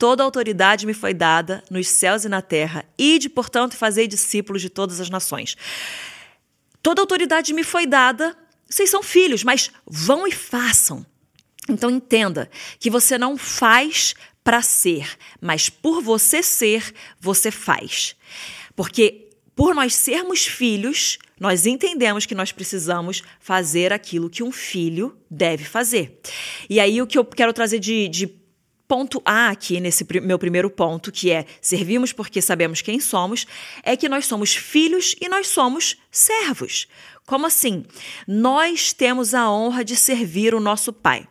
Toda 0.00 0.24
autoridade 0.24 0.86
me 0.86 0.94
foi 0.94 1.12
dada 1.12 1.62
nos 1.70 1.86
céus 1.86 2.24
e 2.24 2.28
na 2.30 2.40
terra, 2.40 2.86
e 2.96 3.18
de 3.18 3.28
portanto, 3.28 3.76
fazer 3.76 4.06
discípulos 4.06 4.62
de 4.62 4.70
todas 4.70 4.98
as 4.98 5.10
nações. 5.10 5.58
Toda 6.82 7.02
autoridade 7.02 7.52
me 7.52 7.62
foi 7.62 7.86
dada, 7.86 8.34
vocês 8.66 8.88
são 8.88 9.02
filhos, 9.02 9.44
mas 9.44 9.70
vão 9.86 10.26
e 10.26 10.32
façam. 10.32 11.04
Então 11.68 11.90
entenda 11.90 12.50
que 12.78 12.88
você 12.88 13.18
não 13.18 13.36
faz 13.36 14.14
para 14.42 14.62
ser, 14.62 15.18
mas 15.38 15.68
por 15.68 16.00
você 16.00 16.42
ser, 16.42 16.94
você 17.20 17.50
faz. 17.50 18.16
Porque 18.74 19.28
por 19.54 19.74
nós 19.74 19.94
sermos 19.94 20.46
filhos, 20.46 21.18
nós 21.38 21.66
entendemos 21.66 22.24
que 22.24 22.34
nós 22.34 22.52
precisamos 22.52 23.22
fazer 23.38 23.92
aquilo 23.92 24.30
que 24.30 24.42
um 24.42 24.50
filho 24.50 25.14
deve 25.30 25.64
fazer. 25.64 26.18
E 26.70 26.80
aí 26.80 27.02
o 27.02 27.06
que 27.06 27.18
eu 27.18 27.24
quero 27.26 27.52
trazer 27.52 27.78
de, 27.78 28.08
de 28.08 28.39
ponto 28.90 29.22
A 29.24 29.50
aqui 29.50 29.78
nesse 29.78 30.04
meu 30.20 30.36
primeiro 30.36 30.68
ponto, 30.68 31.12
que 31.12 31.30
é 31.30 31.46
servimos 31.60 32.12
porque 32.12 32.42
sabemos 32.42 32.82
quem 32.82 32.98
somos, 32.98 33.46
é 33.84 33.96
que 33.96 34.08
nós 34.08 34.26
somos 34.26 34.56
filhos 34.56 35.14
e 35.20 35.28
nós 35.28 35.46
somos 35.46 35.96
servos. 36.10 36.88
Como 37.24 37.46
assim? 37.46 37.84
Nós 38.26 38.92
temos 38.92 39.32
a 39.32 39.48
honra 39.48 39.84
de 39.84 39.94
servir 39.94 40.56
o 40.56 40.60
nosso 40.60 40.92
Pai. 40.92 41.28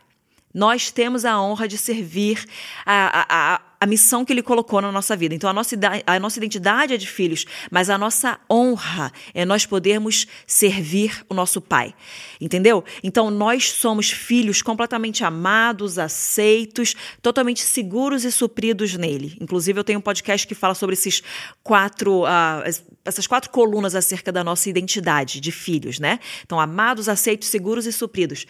Nós 0.54 0.90
temos 0.90 1.26
a 1.26 1.38
honra 1.38 1.68
de 1.68 1.76
servir 1.76 2.42
a, 2.86 3.20
a, 3.20 3.54
a 3.56 3.60
missão 3.86 4.24
que 4.24 4.32
ele 4.32 4.42
colocou 4.42 4.80
na 4.82 4.92
nossa 4.92 5.16
vida. 5.16 5.34
Então, 5.34 5.48
a 5.48 5.52
nossa, 5.52 5.74
a 6.06 6.20
nossa 6.20 6.38
identidade 6.38 6.92
é 6.92 6.96
de 6.98 7.06
filhos, 7.06 7.46
mas 7.70 7.88
a 7.88 7.96
nossa 7.96 8.38
honra 8.50 9.10
é 9.32 9.44
nós 9.44 9.64
podermos 9.64 10.26
servir 10.46 11.24
o 11.28 11.34
nosso 11.34 11.60
Pai. 11.60 11.94
Entendeu? 12.40 12.84
Então, 13.02 13.30
nós 13.30 13.72
somos 13.72 14.10
filhos 14.10 14.60
completamente 14.60 15.24
amados, 15.24 15.98
aceitos, 15.98 16.94
totalmente 17.22 17.62
seguros 17.62 18.24
e 18.24 18.30
supridos 18.30 18.94
nele. 18.96 19.36
Inclusive, 19.40 19.80
eu 19.80 19.84
tenho 19.84 19.98
um 19.98 20.02
podcast 20.02 20.46
que 20.46 20.54
fala 20.54 20.74
sobre 20.74 20.92
esses 20.92 21.22
quatro, 21.62 22.24
uh, 22.24 22.84
essas 23.04 23.26
quatro 23.26 23.50
colunas 23.50 23.94
acerca 23.94 24.30
da 24.30 24.44
nossa 24.44 24.68
identidade 24.68 25.40
de 25.40 25.50
filhos, 25.50 25.98
né? 25.98 26.20
Então, 26.44 26.60
amados, 26.60 27.08
aceitos, 27.08 27.48
seguros 27.48 27.86
e 27.86 27.92
supridos. 27.92 28.46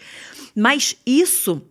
Mas 0.55 0.97
isso 1.05 1.61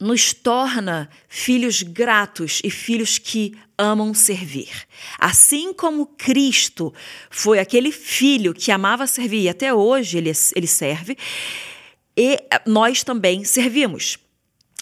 nos 0.00 0.32
torna 0.32 1.08
filhos 1.28 1.82
gratos 1.82 2.60
e 2.62 2.70
filhos 2.70 3.18
que 3.18 3.56
amam 3.78 4.14
servir. 4.14 4.70
Assim 5.18 5.72
como 5.72 6.06
Cristo 6.06 6.92
foi 7.30 7.58
aquele 7.58 7.92
filho 7.92 8.54
que 8.54 8.70
amava 8.70 9.06
servir 9.06 9.42
e 9.42 9.48
até 9.48 9.72
hoje 9.72 10.18
ele, 10.18 10.32
ele 10.54 10.66
serve, 10.66 11.16
e 12.16 12.42
nós 12.66 13.04
também 13.04 13.44
servimos. 13.44 14.18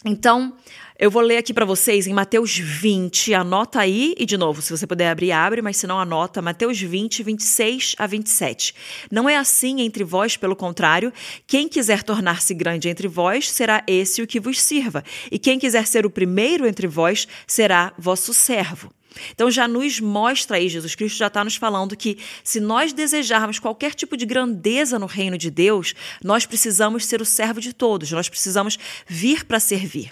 Então, 0.04 0.54
eu 0.98 1.10
vou 1.10 1.22
ler 1.22 1.38
aqui 1.38 1.54
para 1.54 1.64
vocês 1.64 2.06
em 2.06 2.12
Mateus 2.12 2.56
20, 2.56 3.32
anota 3.32 3.80
aí, 3.80 4.14
e 4.18 4.24
de 4.24 4.36
novo, 4.36 4.62
se 4.62 4.70
você 4.70 4.86
puder 4.86 5.08
abrir, 5.08 5.32
abre, 5.32 5.60
mas 5.60 5.78
se 5.78 5.86
não, 5.86 5.98
anota, 5.98 6.42
Mateus 6.42 6.80
20, 6.80 7.22
26 7.22 7.96
a 7.98 8.06
27. 8.06 8.74
Não 9.10 9.28
é 9.28 9.36
assim 9.36 9.80
entre 9.80 10.04
vós, 10.04 10.36
pelo 10.36 10.54
contrário, 10.54 11.12
quem 11.46 11.68
quiser 11.68 12.02
tornar-se 12.02 12.54
grande 12.54 12.88
entre 12.88 13.08
vós, 13.08 13.50
será 13.50 13.82
esse 13.88 14.22
o 14.22 14.26
que 14.26 14.38
vos 14.38 14.60
sirva, 14.60 15.02
e 15.32 15.38
quem 15.38 15.58
quiser 15.58 15.86
ser 15.86 16.06
o 16.06 16.10
primeiro 16.10 16.66
entre 16.66 16.86
vós, 16.86 17.26
será 17.46 17.92
vosso 17.98 18.32
servo. 18.32 18.93
Então 19.32 19.50
já 19.50 19.68
nos 19.68 20.00
mostra 20.00 20.56
aí, 20.56 20.68
Jesus 20.68 20.94
Cristo 20.94 21.18
já 21.18 21.28
está 21.28 21.44
nos 21.44 21.56
falando 21.56 21.96
que 21.96 22.18
se 22.42 22.60
nós 22.60 22.92
desejarmos 22.92 23.58
qualquer 23.58 23.94
tipo 23.94 24.16
de 24.16 24.26
grandeza 24.26 24.98
no 24.98 25.06
reino 25.06 25.38
de 25.38 25.50
Deus, 25.50 25.94
nós 26.22 26.46
precisamos 26.46 27.04
ser 27.06 27.20
o 27.20 27.24
servo 27.24 27.60
de 27.60 27.72
todos, 27.72 28.10
nós 28.10 28.28
precisamos 28.28 28.78
vir 29.06 29.44
para 29.44 29.60
servir. 29.60 30.10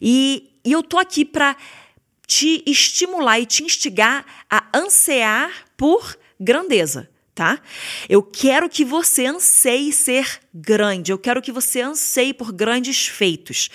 E, 0.00 0.50
e 0.64 0.72
eu 0.72 0.82
tô 0.82 0.98
aqui 0.98 1.24
para 1.24 1.56
te 2.26 2.62
estimular 2.66 3.40
e 3.40 3.46
te 3.46 3.62
instigar 3.62 4.24
a 4.50 4.64
ansear 4.74 5.50
por 5.76 6.16
grandeza 6.38 7.08
tá? 7.34 7.60
Eu 8.08 8.22
quero 8.22 8.68
que 8.68 8.84
você 8.84 9.26
anseie 9.26 9.92
ser 9.92 10.40
grande, 10.52 11.12
eu 11.12 11.18
quero 11.18 11.40
que 11.40 11.50
você 11.50 11.80
anseie 11.80 12.34
por 12.34 12.52
grandes 12.52 13.06
feitos. 13.06 13.70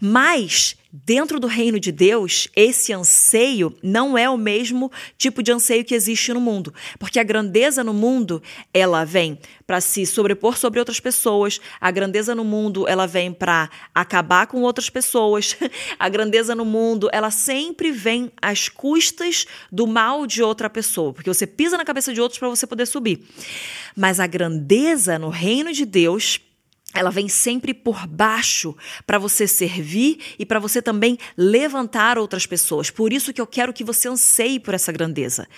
Mas 0.00 0.76
Dentro 0.94 1.40
do 1.40 1.46
reino 1.46 1.80
de 1.80 1.90
Deus, 1.90 2.48
esse 2.54 2.92
anseio 2.92 3.74
não 3.82 4.18
é 4.18 4.28
o 4.28 4.36
mesmo 4.36 4.92
tipo 5.16 5.42
de 5.42 5.50
anseio 5.50 5.86
que 5.86 5.94
existe 5.94 6.34
no 6.34 6.40
mundo, 6.40 6.74
porque 6.98 7.18
a 7.18 7.22
grandeza 7.22 7.82
no 7.82 7.94
mundo, 7.94 8.42
ela 8.74 9.02
vem 9.02 9.38
para 9.66 9.80
se 9.80 10.04
sobrepor 10.04 10.58
sobre 10.58 10.78
outras 10.78 11.00
pessoas, 11.00 11.58
a 11.80 11.90
grandeza 11.90 12.34
no 12.34 12.44
mundo, 12.44 12.86
ela 12.86 13.06
vem 13.06 13.32
para 13.32 13.70
acabar 13.94 14.46
com 14.46 14.60
outras 14.60 14.90
pessoas. 14.90 15.56
a 15.98 16.10
grandeza 16.10 16.54
no 16.54 16.66
mundo, 16.66 17.08
ela 17.10 17.30
sempre 17.30 17.90
vem 17.90 18.30
às 18.42 18.68
custas 18.68 19.46
do 19.72 19.86
mal 19.86 20.26
de 20.26 20.42
outra 20.42 20.68
pessoa, 20.68 21.14
porque 21.14 21.32
você 21.32 21.46
pisa 21.46 21.78
na 21.78 21.86
cabeça 21.86 22.12
de 22.12 22.20
outros 22.20 22.38
para 22.38 22.50
você 22.50 22.66
poder 22.66 22.84
subir. 22.84 23.26
Mas 23.96 24.20
a 24.20 24.26
grandeza 24.26 25.18
no 25.18 25.30
reino 25.30 25.72
de 25.72 25.86
Deus, 25.86 26.38
ela 26.94 27.10
vem 27.10 27.28
sempre 27.28 27.72
por 27.72 28.06
baixo 28.06 28.76
para 29.06 29.18
você 29.18 29.46
servir 29.46 30.18
e 30.38 30.44
para 30.44 30.58
você 30.58 30.82
também 30.82 31.18
levantar 31.36 32.18
outras 32.18 32.46
pessoas. 32.46 32.90
Por 32.90 33.12
isso 33.12 33.32
que 33.32 33.40
eu 33.40 33.46
quero 33.46 33.72
que 33.72 33.84
você 33.84 34.08
anseie 34.08 34.60
por 34.60 34.74
essa 34.74 34.92
grandeza. 34.92 35.48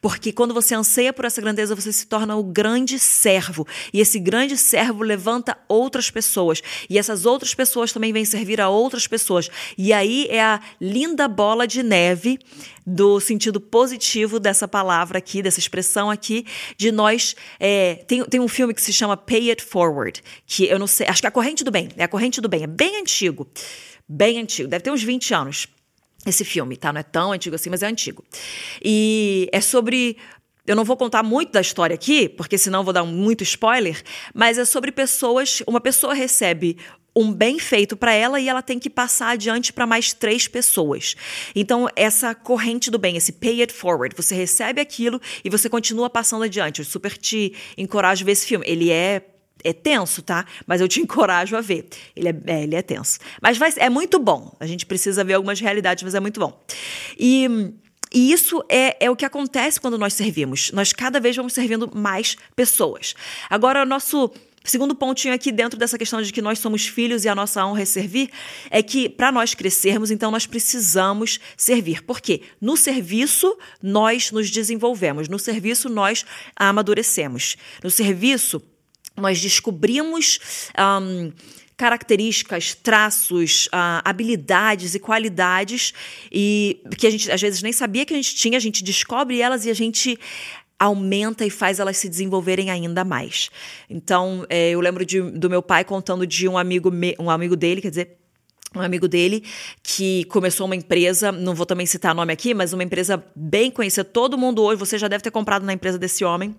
Porque 0.00 0.32
quando 0.32 0.54
você 0.54 0.74
anseia 0.74 1.12
por 1.12 1.24
essa 1.24 1.40
grandeza, 1.40 1.74
você 1.74 1.92
se 1.92 2.06
torna 2.06 2.36
o 2.36 2.42
grande 2.42 2.98
servo. 2.98 3.66
E 3.92 4.00
esse 4.00 4.18
grande 4.18 4.56
servo 4.56 5.02
levanta 5.02 5.58
outras 5.68 6.10
pessoas. 6.10 6.62
E 6.88 6.98
essas 6.98 7.26
outras 7.26 7.54
pessoas 7.54 7.92
também 7.92 8.12
vêm 8.12 8.24
servir 8.24 8.60
a 8.60 8.68
outras 8.68 9.06
pessoas. 9.06 9.50
E 9.76 9.92
aí 9.92 10.26
é 10.30 10.42
a 10.42 10.60
linda 10.80 11.26
bola 11.26 11.66
de 11.66 11.82
neve 11.82 12.38
do 12.86 13.18
sentido 13.20 13.60
positivo 13.60 14.38
dessa 14.38 14.68
palavra 14.68 15.18
aqui, 15.18 15.42
dessa 15.42 15.58
expressão 15.58 16.10
aqui, 16.10 16.46
de 16.76 16.92
nós. 16.92 17.34
É, 17.58 17.96
tem, 18.06 18.24
tem 18.24 18.40
um 18.40 18.48
filme 18.48 18.74
que 18.74 18.82
se 18.82 18.92
chama 18.92 19.16
Pay 19.16 19.50
It 19.50 19.62
Forward, 19.62 20.22
que 20.46 20.66
eu 20.66 20.78
não 20.78 20.86
sei, 20.86 21.06
acho 21.06 21.20
que 21.20 21.26
é 21.26 21.28
a 21.28 21.32
Corrente 21.32 21.64
do 21.64 21.70
Bem, 21.70 21.88
é 21.96 22.04
a 22.04 22.08
Corrente 22.08 22.40
do 22.40 22.48
Bem, 22.48 22.64
é 22.64 22.66
bem 22.66 23.00
antigo, 23.00 23.48
bem 24.08 24.38
antigo, 24.38 24.68
deve 24.68 24.82
ter 24.82 24.90
uns 24.90 25.02
20 25.02 25.34
anos. 25.34 25.66
Esse 26.26 26.42
filme, 26.42 26.74
tá? 26.74 26.90
Não 26.90 27.00
é 27.00 27.02
tão 27.02 27.32
antigo 27.32 27.54
assim, 27.54 27.68
mas 27.68 27.82
é 27.82 27.86
antigo. 27.86 28.24
E 28.82 29.46
é 29.52 29.60
sobre 29.60 30.16
eu 30.66 30.74
não 30.74 30.84
vou 30.84 30.96
contar 30.96 31.22
muito 31.22 31.52
da 31.52 31.60
história 31.60 31.92
aqui, 31.92 32.26
porque 32.26 32.56
senão 32.56 32.82
vou 32.82 32.92
dar 32.92 33.04
muito 33.04 33.42
spoiler, 33.42 34.02
mas 34.32 34.56
é 34.56 34.64
sobre 34.64 34.90
pessoas. 34.90 35.62
Uma 35.66 35.80
pessoa 35.80 36.14
recebe 36.14 36.78
um 37.14 37.32
bem 37.32 37.58
feito 37.58 37.96
para 37.96 38.12
ela 38.12 38.40
e 38.40 38.48
ela 38.48 38.62
tem 38.62 38.78
que 38.78 38.90
passar 38.90 39.30
adiante 39.30 39.72
para 39.72 39.86
mais 39.86 40.12
três 40.12 40.48
pessoas. 40.48 41.14
Então, 41.54 41.88
essa 41.94 42.34
corrente 42.34 42.90
do 42.90 42.98
bem, 42.98 43.16
esse 43.16 43.32
pay 43.32 43.60
it 43.60 43.72
forward, 43.72 44.14
você 44.16 44.34
recebe 44.34 44.80
aquilo 44.80 45.20
e 45.44 45.50
você 45.50 45.68
continua 45.68 46.10
passando 46.10 46.44
adiante. 46.44 46.80
Eu 46.80 46.84
super 46.84 47.16
te 47.16 47.54
encorajo 47.76 48.24
a 48.24 48.26
ver 48.26 48.32
esse 48.32 48.46
filme. 48.46 48.64
Ele 48.66 48.90
é 48.90 49.22
é 49.66 49.72
tenso, 49.72 50.20
tá? 50.20 50.44
Mas 50.66 50.82
eu 50.82 50.88
te 50.88 51.00
encorajo 51.02 51.56
a 51.56 51.60
ver. 51.60 51.88
Ele 52.14 52.28
é, 52.28 52.36
é 52.46 52.62
ele 52.64 52.74
é 52.74 52.82
tenso. 52.82 53.18
Mas 53.40 53.56
vai, 53.56 53.72
é 53.76 53.88
muito 53.88 54.18
bom. 54.18 54.54
A 54.60 54.66
gente 54.66 54.84
precisa 54.84 55.24
ver 55.24 55.34
algumas 55.34 55.58
realidades, 55.58 56.04
mas 56.04 56.14
é 56.14 56.20
muito 56.20 56.38
bom. 56.38 56.62
E 57.18 57.72
e 58.12 58.30
isso 58.30 58.64
é, 58.68 59.04
é 59.04 59.10
o 59.10 59.16
que 59.16 59.24
acontece 59.24 59.80
quando 59.80 59.98
nós 59.98 60.14
servimos. 60.14 60.70
Nós 60.70 60.92
cada 60.92 61.18
vez 61.18 61.34
vamos 61.34 61.52
servindo 61.52 61.90
mais 61.92 62.36
pessoas. 62.54 63.14
Agora, 63.50 63.84
nosso 63.84 64.30
segundo 64.64 64.94
pontinho 64.94 65.34
aqui 65.34 65.52
dentro 65.52 65.78
dessa 65.78 65.98
questão 65.98 66.20
de 66.22 66.32
que 66.32 66.40
nós 66.42 66.58
somos 66.58 66.86
filhos 66.86 67.24
e 67.24 67.28
a 67.28 67.34
nossa 67.34 67.64
honra 67.64 67.82
é 67.82 67.84
servir, 67.84 68.30
é 68.70 68.82
que 68.82 69.08
para 69.08 69.30
nós 69.30 69.54
crescermos, 69.54 70.10
então 70.10 70.30
nós 70.30 70.46
precisamos 70.46 71.38
servir. 71.56 72.02
Por 72.02 72.20
quê? 72.20 72.42
No 72.60 72.76
serviço 72.76 73.56
nós 73.82 74.30
nos 74.30 74.50
desenvolvemos, 74.50 75.28
no 75.28 75.38
serviço 75.38 75.88
nós 75.88 76.24
amadurecemos. 76.56 77.56
No 77.82 77.90
serviço 77.90 78.62
nós 79.16 79.40
descobrimos. 79.40 80.40
Um, 80.78 81.32
características, 81.76 82.74
traços, 82.74 83.66
uh, 83.66 84.00
habilidades 84.04 84.94
e 84.94 85.00
qualidades 85.00 85.92
e 86.30 86.80
que 86.96 87.06
a 87.06 87.10
gente 87.10 87.30
às 87.30 87.40
vezes 87.40 87.62
nem 87.62 87.72
sabia 87.72 88.04
que 88.04 88.14
a 88.14 88.16
gente 88.16 88.34
tinha, 88.34 88.56
a 88.56 88.60
gente 88.60 88.84
descobre 88.84 89.40
elas 89.40 89.66
e 89.66 89.70
a 89.70 89.74
gente 89.74 90.18
aumenta 90.84 91.46
e 91.46 91.50
faz 91.50 91.80
elas 91.80 91.96
se 91.96 92.08
desenvolverem 92.08 92.70
ainda 92.70 93.04
mais. 93.04 93.50
Então, 93.88 94.44
é, 94.48 94.70
eu 94.70 94.80
lembro 94.80 95.04
de, 95.04 95.20
do 95.20 95.48
meu 95.48 95.62
pai 95.62 95.84
contando 95.84 96.26
de 96.26 96.46
um 96.46 96.58
amigo, 96.58 96.90
me, 96.90 97.14
um 97.18 97.30
amigo 97.30 97.56
dele, 97.56 97.80
quer 97.80 97.90
dizer, 97.90 98.18
um 98.74 98.80
amigo 98.80 99.06
dele 99.06 99.44
que 99.82 100.24
começou 100.24 100.66
uma 100.66 100.76
empresa, 100.76 101.30
não 101.30 101.54
vou 101.54 101.66
também 101.66 101.86
citar 101.86 102.14
nome 102.14 102.32
aqui, 102.32 102.54
mas 102.54 102.72
uma 102.72 102.82
empresa 102.82 103.24
bem 103.34 103.70
conhecida. 103.70 104.04
Todo 104.04 104.36
mundo 104.36 104.62
hoje, 104.62 104.78
você 104.78 104.98
já 104.98 105.08
deve 105.08 105.22
ter 105.22 105.30
comprado 105.30 105.64
na 105.64 105.72
empresa 105.72 105.98
desse 105.98 106.24
homem, 106.24 106.54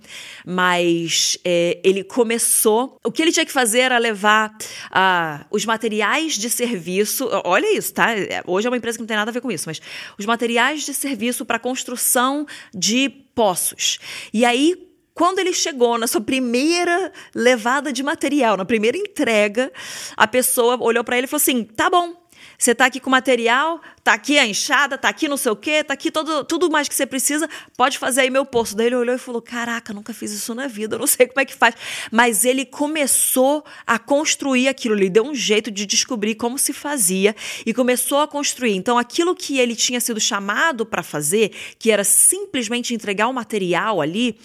mas 0.46 1.38
é, 1.44 1.80
ele 1.84 2.04
começou. 2.04 2.98
O 3.04 3.12
que 3.12 3.22
ele 3.22 3.32
tinha 3.32 3.46
que 3.46 3.52
fazer 3.52 3.80
era 3.80 3.98
levar 3.98 4.52
uh, 4.52 5.46
os 5.52 5.66
materiais 5.66 6.34
de 6.34 6.50
serviço. 6.50 7.30
Olha 7.44 7.78
isso, 7.78 7.94
tá? 7.94 8.12
É, 8.18 8.42
hoje 8.46 8.68
é 8.68 8.70
uma 8.70 8.78
empresa 8.78 8.98
que 8.98 9.02
não 9.02 9.08
tem 9.08 9.18
nada 9.18 9.32
a 9.32 9.34
ver 9.34 9.42
com 9.42 9.52
isso, 9.52 9.66
mas 9.68 9.82
os 10.18 10.26
materiais 10.26 10.84
de 10.84 10.94
serviço 10.94 11.46
para 11.46 11.60
construção 11.60 12.46
de 12.74 13.10
poços. 13.36 14.00
E 14.34 14.46
aí, 14.46 14.85
quando 15.16 15.40
ele 15.40 15.54
chegou 15.54 15.98
na 15.98 16.08
sua 16.08 16.20
primeira 16.20 17.12
levada 17.34 17.92
de 17.92 18.04
material, 18.04 18.58
na 18.58 18.66
primeira 18.66 18.98
entrega, 18.98 19.72
a 20.18 20.28
pessoa 20.28 20.78
olhou 20.80 21.06
para 21.06 21.18
ele 21.18 21.26
e 21.26 21.28
falou 21.28 21.42
assim: 21.42 21.64
tá 21.64 21.90
bom, 21.90 22.14
você 22.58 22.72
está 22.72 22.86
aqui 22.86 23.00
com 23.00 23.10
material, 23.10 23.82
tá 24.04 24.14
aqui 24.14 24.38
a 24.38 24.46
enxada, 24.46 24.98
tá 24.98 25.10
aqui 25.10 25.28
não 25.28 25.38
sei 25.38 25.52
o 25.52 25.56
quê, 25.56 25.84
tá 25.84 25.94
aqui 25.94 26.12
todo, 26.12 26.44
tudo 26.44 26.70
mais 26.70 26.88
que 26.88 26.96
você 26.96 27.06
precisa, 27.06 27.50
pode 27.76 27.98
fazer 27.98 28.22
aí 28.22 28.30
meu 28.30 28.46
poço. 28.46 28.76
Daí 28.76 28.88
ele 28.88 28.96
olhou 28.96 29.16
e 29.16 29.20
falou: 29.20 29.42
Caraca, 29.42 29.94
nunca 29.94 30.14
fiz 30.14 30.32
isso 30.32 30.54
na 30.56 30.68
vida, 30.68 30.96
eu 30.96 31.00
não 31.00 31.08
sei 31.08 31.28
como 31.28 31.40
é 31.40 31.46
que 31.46 31.54
faz. 31.54 31.76
Mas 32.12 32.46
ele 32.46 32.66
começou 32.66 33.64
a 33.86 34.00
construir 34.00 34.68
aquilo, 34.68 34.96
ele 34.96 35.10
deu 35.10 35.26
um 35.26 35.36
jeito 35.36 35.70
de 35.72 35.86
descobrir 35.86 36.36
como 36.36 36.58
se 36.58 36.74
fazia 36.74 37.36
e 37.66 37.74
começou 37.74 38.20
a 38.20 38.28
construir. 38.28 38.76
Então, 38.76 38.98
aquilo 38.98 39.36
que 39.36 39.60
ele 39.60 39.76
tinha 39.76 40.00
sido 40.00 40.20
chamado 40.20 40.86
para 40.86 41.04
fazer, 41.04 41.52
que 41.80 41.92
era 41.92 42.04
simplesmente 42.04 42.94
entregar 42.94 43.28
o 43.28 43.34
material 43.34 44.02
ali, 44.02 44.38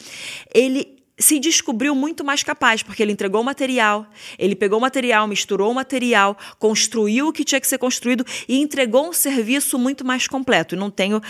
ele 0.52 0.99
se 1.20 1.38
descobriu 1.38 1.94
muito 1.94 2.24
mais 2.24 2.42
capaz, 2.42 2.82
porque 2.82 3.02
ele 3.02 3.12
entregou 3.12 3.42
o 3.42 3.44
material, 3.44 4.06
ele 4.38 4.56
pegou 4.56 4.78
o 4.78 4.80
material, 4.80 5.28
misturou 5.28 5.70
o 5.70 5.74
material, 5.74 6.36
construiu 6.58 7.28
o 7.28 7.32
que 7.32 7.44
tinha 7.44 7.60
que 7.60 7.68
ser 7.68 7.78
construído 7.78 8.24
e 8.48 8.58
entregou 8.58 9.08
um 9.08 9.12
serviço 9.12 9.78
muito 9.78 10.04
mais 10.04 10.26
completo. 10.26 10.74
E 10.74 10.78
não 10.78 10.90
tenho. 10.90 11.20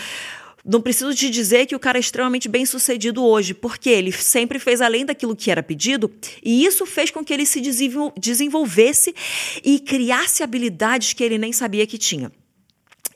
Não 0.63 0.79
preciso 0.79 1.13
te 1.15 1.27
dizer 1.29 1.65
que 1.65 1.75
o 1.75 1.79
cara 1.79 1.97
é 1.97 1.99
extremamente 1.99 2.47
bem 2.47 2.67
sucedido 2.67 3.23
hoje, 3.23 3.53
porque 3.53 3.89
ele 3.89 4.11
sempre 4.11 4.59
fez 4.59 4.79
além 4.79 5.03
daquilo 5.03 5.35
que 5.35 5.49
era 5.49 5.63
pedido, 5.63 6.11
e 6.43 6.63
isso 6.63 6.85
fez 6.85 7.09
com 7.09 7.25
que 7.25 7.33
ele 7.33 7.47
se 7.47 7.59
desenvolvesse 8.15 9.15
e 9.63 9.79
criasse 9.79 10.43
habilidades 10.43 11.13
que 11.13 11.23
ele 11.23 11.39
nem 11.39 11.51
sabia 11.51 11.87
que 11.87 11.97
tinha. 11.97 12.31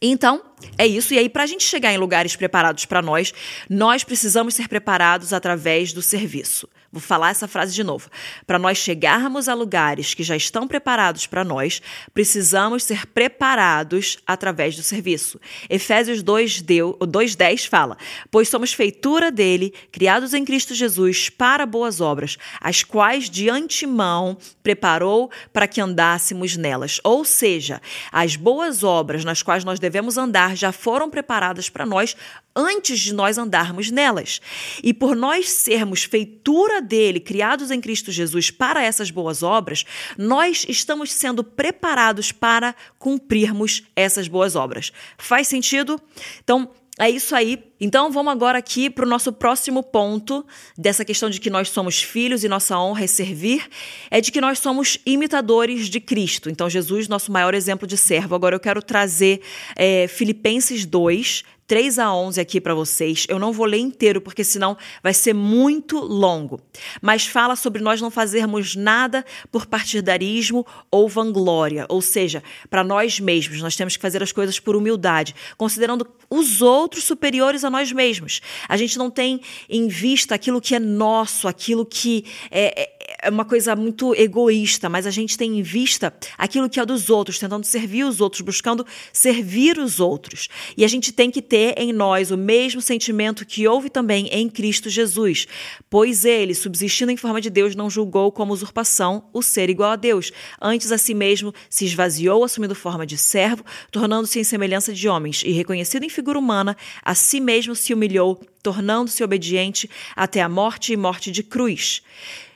Então, 0.01 0.41
é 0.77 0.85
isso. 0.87 1.13
E 1.13 1.19
aí, 1.19 1.29
para 1.29 1.43
a 1.43 1.47
gente 1.47 1.63
chegar 1.63 1.93
em 1.93 1.97
lugares 1.97 2.35
preparados 2.35 2.85
para 2.85 3.01
nós, 3.01 3.33
nós 3.69 4.03
precisamos 4.03 4.55
ser 4.55 4.67
preparados 4.67 5.33
através 5.33 5.93
do 5.93 6.01
serviço. 6.01 6.67
Vou 6.95 7.01
falar 7.01 7.31
essa 7.31 7.45
frase 7.45 7.75
de 7.75 7.83
novo. 7.83 8.09
Para 8.47 8.57
nós 8.57 8.77
chegarmos 8.77 9.49
a 9.49 9.53
lugares 9.53 10.13
que 10.13 10.23
já 10.23 10.33
estão 10.33 10.65
preparados 10.65 11.27
para 11.27 11.43
nós, 11.43 11.81
precisamos 12.13 12.85
ser 12.85 13.05
preparados 13.07 14.17
através 14.25 14.77
do 14.77 14.81
serviço. 14.81 15.37
Efésios 15.69 16.23
2:10 16.23 17.65
fala: 17.65 17.97
"Pois 18.31 18.47
somos 18.47 18.71
feitura 18.71 19.29
dele, 19.29 19.73
criados 19.91 20.33
em 20.33 20.45
Cristo 20.45 20.73
Jesus 20.73 21.27
para 21.27 21.65
boas 21.65 21.99
obras, 21.99 22.37
as 22.61 22.81
quais 22.81 23.29
de 23.29 23.49
antemão 23.49 24.37
preparou 24.63 25.29
para 25.51 25.67
que 25.67 25.81
andássemos 25.81 26.55
nelas." 26.55 27.01
Ou 27.03 27.25
seja, 27.25 27.81
as 28.09 28.37
boas 28.37 28.83
obras 28.83 29.25
nas 29.25 29.43
quais 29.43 29.65
nós 29.65 29.81
devemos 29.81 30.17
andar 30.17 30.44
já 30.53 30.71
foram 30.71 31.09
preparadas 31.09 31.69
para 31.69 31.85
nós 31.85 32.15
antes 32.55 32.99
de 32.99 33.13
nós 33.13 33.37
andarmos 33.37 33.89
nelas. 33.91 34.39
E 34.83 34.93
por 34.93 35.15
nós 35.15 35.49
sermos 35.49 36.03
feitura 36.03 36.81
dele, 36.81 37.19
criados 37.19 37.71
em 37.71 37.81
Cristo 37.81 38.11
Jesus 38.11 38.51
para 38.51 38.83
essas 38.83 39.09
boas 39.09 39.43
obras, 39.43 39.85
nós 40.17 40.65
estamos 40.69 41.11
sendo 41.11 41.43
preparados 41.43 42.31
para 42.31 42.75
cumprirmos 42.99 43.83
essas 43.95 44.27
boas 44.27 44.55
obras. 44.55 44.91
Faz 45.17 45.47
sentido? 45.47 45.99
Então, 46.43 46.69
é 46.97 47.09
isso 47.09 47.35
aí. 47.35 47.61
Então 47.79 48.09
vamos 48.09 48.31
agora 48.31 48.57
aqui 48.57 48.89
para 48.89 49.05
o 49.05 49.09
nosso 49.09 49.33
próximo 49.33 49.83
ponto 49.83 50.45
dessa 50.77 51.03
questão 51.03 51.29
de 51.29 51.41
que 51.41 51.49
nós 51.49 51.69
somos 51.69 52.01
filhos 52.01 52.43
e 52.43 52.47
nossa 52.47 52.79
honra 52.79 53.03
é 53.03 53.07
servir, 53.07 53.67
é 54.09 54.21
de 54.21 54.31
que 54.31 54.39
nós 54.39 54.59
somos 54.59 54.97
imitadores 55.05 55.89
de 55.89 55.99
Cristo. 55.99 56.49
Então 56.49 56.69
Jesus, 56.69 57.09
nosso 57.09 57.31
maior 57.33 57.53
exemplo 57.53 57.85
de 57.85 57.97
servo. 57.97 58.33
Agora 58.33 58.55
eu 58.55 58.59
quero 58.61 58.81
trazer 58.81 59.41
é, 59.75 60.07
Filipenses 60.07 60.85
2, 60.85 61.43
3 61.67 61.97
a 61.97 62.13
11 62.13 62.39
aqui 62.39 62.61
para 62.61 62.75
vocês. 62.75 63.25
Eu 63.27 63.39
não 63.39 63.51
vou 63.51 63.65
ler 63.65 63.79
inteiro 63.79 64.21
porque 64.21 64.43
senão 64.43 64.77
vai 65.01 65.13
ser 65.13 65.33
muito 65.33 65.97
longo. 65.97 66.61
Mas 67.01 67.25
fala 67.25 67.55
sobre 67.55 67.81
nós 67.81 67.99
não 67.99 68.11
fazermos 68.11 68.75
nada 68.75 69.25
por 69.51 69.65
partidarismo 69.65 70.65
ou 70.91 71.09
vanglória, 71.09 71.85
ou 71.89 72.01
seja, 72.01 72.43
para 72.69 72.83
nós 72.83 73.19
mesmos. 73.19 73.61
Nós 73.61 73.75
temos 73.75 73.95
que 73.95 74.01
fazer 74.01 74.21
as 74.21 74.31
coisas 74.31 74.59
por 74.59 74.75
humildade, 74.75 75.35
considerando 75.57 76.07
os 76.29 76.61
outros 76.61 77.03
superiores 77.03 77.63
a 77.63 77.69
nós 77.69 77.91
mesmos. 77.91 78.41
A 78.69 78.77
gente 78.77 78.97
não 78.97 79.09
tem 79.09 79.41
em 79.67 79.87
vista 79.87 80.35
aquilo 80.35 80.61
que 80.61 80.75
é 80.75 80.79
nosso, 80.79 81.47
aquilo 81.47 81.85
que 81.85 82.25
é, 82.51 82.81
é 82.81 82.94
é 83.21 83.29
uma 83.29 83.45
coisa 83.45 83.75
muito 83.75 84.13
egoísta, 84.15 84.89
mas 84.89 85.05
a 85.05 85.11
gente 85.11 85.37
tem 85.37 85.59
em 85.59 85.61
vista 85.61 86.13
aquilo 86.37 86.69
que 86.69 86.79
é 86.79 86.85
dos 86.85 87.09
outros, 87.09 87.39
tentando 87.39 87.65
servir 87.65 88.03
os 88.03 88.21
outros, 88.21 88.41
buscando 88.41 88.85
servir 89.13 89.77
os 89.77 89.99
outros. 89.99 90.47
E 90.75 90.83
a 90.83 90.87
gente 90.87 91.11
tem 91.11 91.29
que 91.29 91.41
ter 91.41 91.75
em 91.77 91.93
nós 91.93 92.31
o 92.31 92.37
mesmo 92.37 92.81
sentimento 92.81 93.45
que 93.45 93.67
houve 93.67 93.89
também 93.89 94.27
em 94.27 94.49
Cristo 94.49 94.89
Jesus, 94.89 95.47
pois 95.89 96.25
ele, 96.25 96.53
subsistindo 96.53 97.11
em 97.11 97.17
forma 97.17 97.41
de 97.41 97.49
Deus, 97.49 97.75
não 97.75 97.89
julgou 97.89 98.31
como 98.31 98.53
usurpação 98.53 99.29
o 99.33 99.41
ser 99.41 99.69
igual 99.69 99.91
a 99.91 99.95
Deus. 99.95 100.31
Antes 100.61 100.91
a 100.91 100.97
si 100.97 101.13
mesmo 101.13 101.53
se 101.69 101.85
esvaziou, 101.85 102.43
assumindo 102.43 102.75
forma 102.75 103.05
de 103.05 103.17
servo, 103.17 103.63
tornando-se 103.91 104.39
em 104.39 104.43
semelhança 104.43 104.93
de 104.93 105.07
homens, 105.07 105.43
e 105.45 105.51
reconhecido 105.51 106.03
em 106.03 106.09
figura 106.09 106.39
humana, 106.39 106.75
a 107.03 107.15
si 107.15 107.39
mesmo 107.39 107.75
se 107.75 107.93
humilhou, 107.93 108.41
tornando-se 108.61 109.23
obediente 109.23 109.89
até 110.15 110.41
a 110.41 110.49
morte 110.49 110.91
e 110.93 110.97
morte 110.97 111.31
de 111.31 111.43
cruz. 111.43 112.01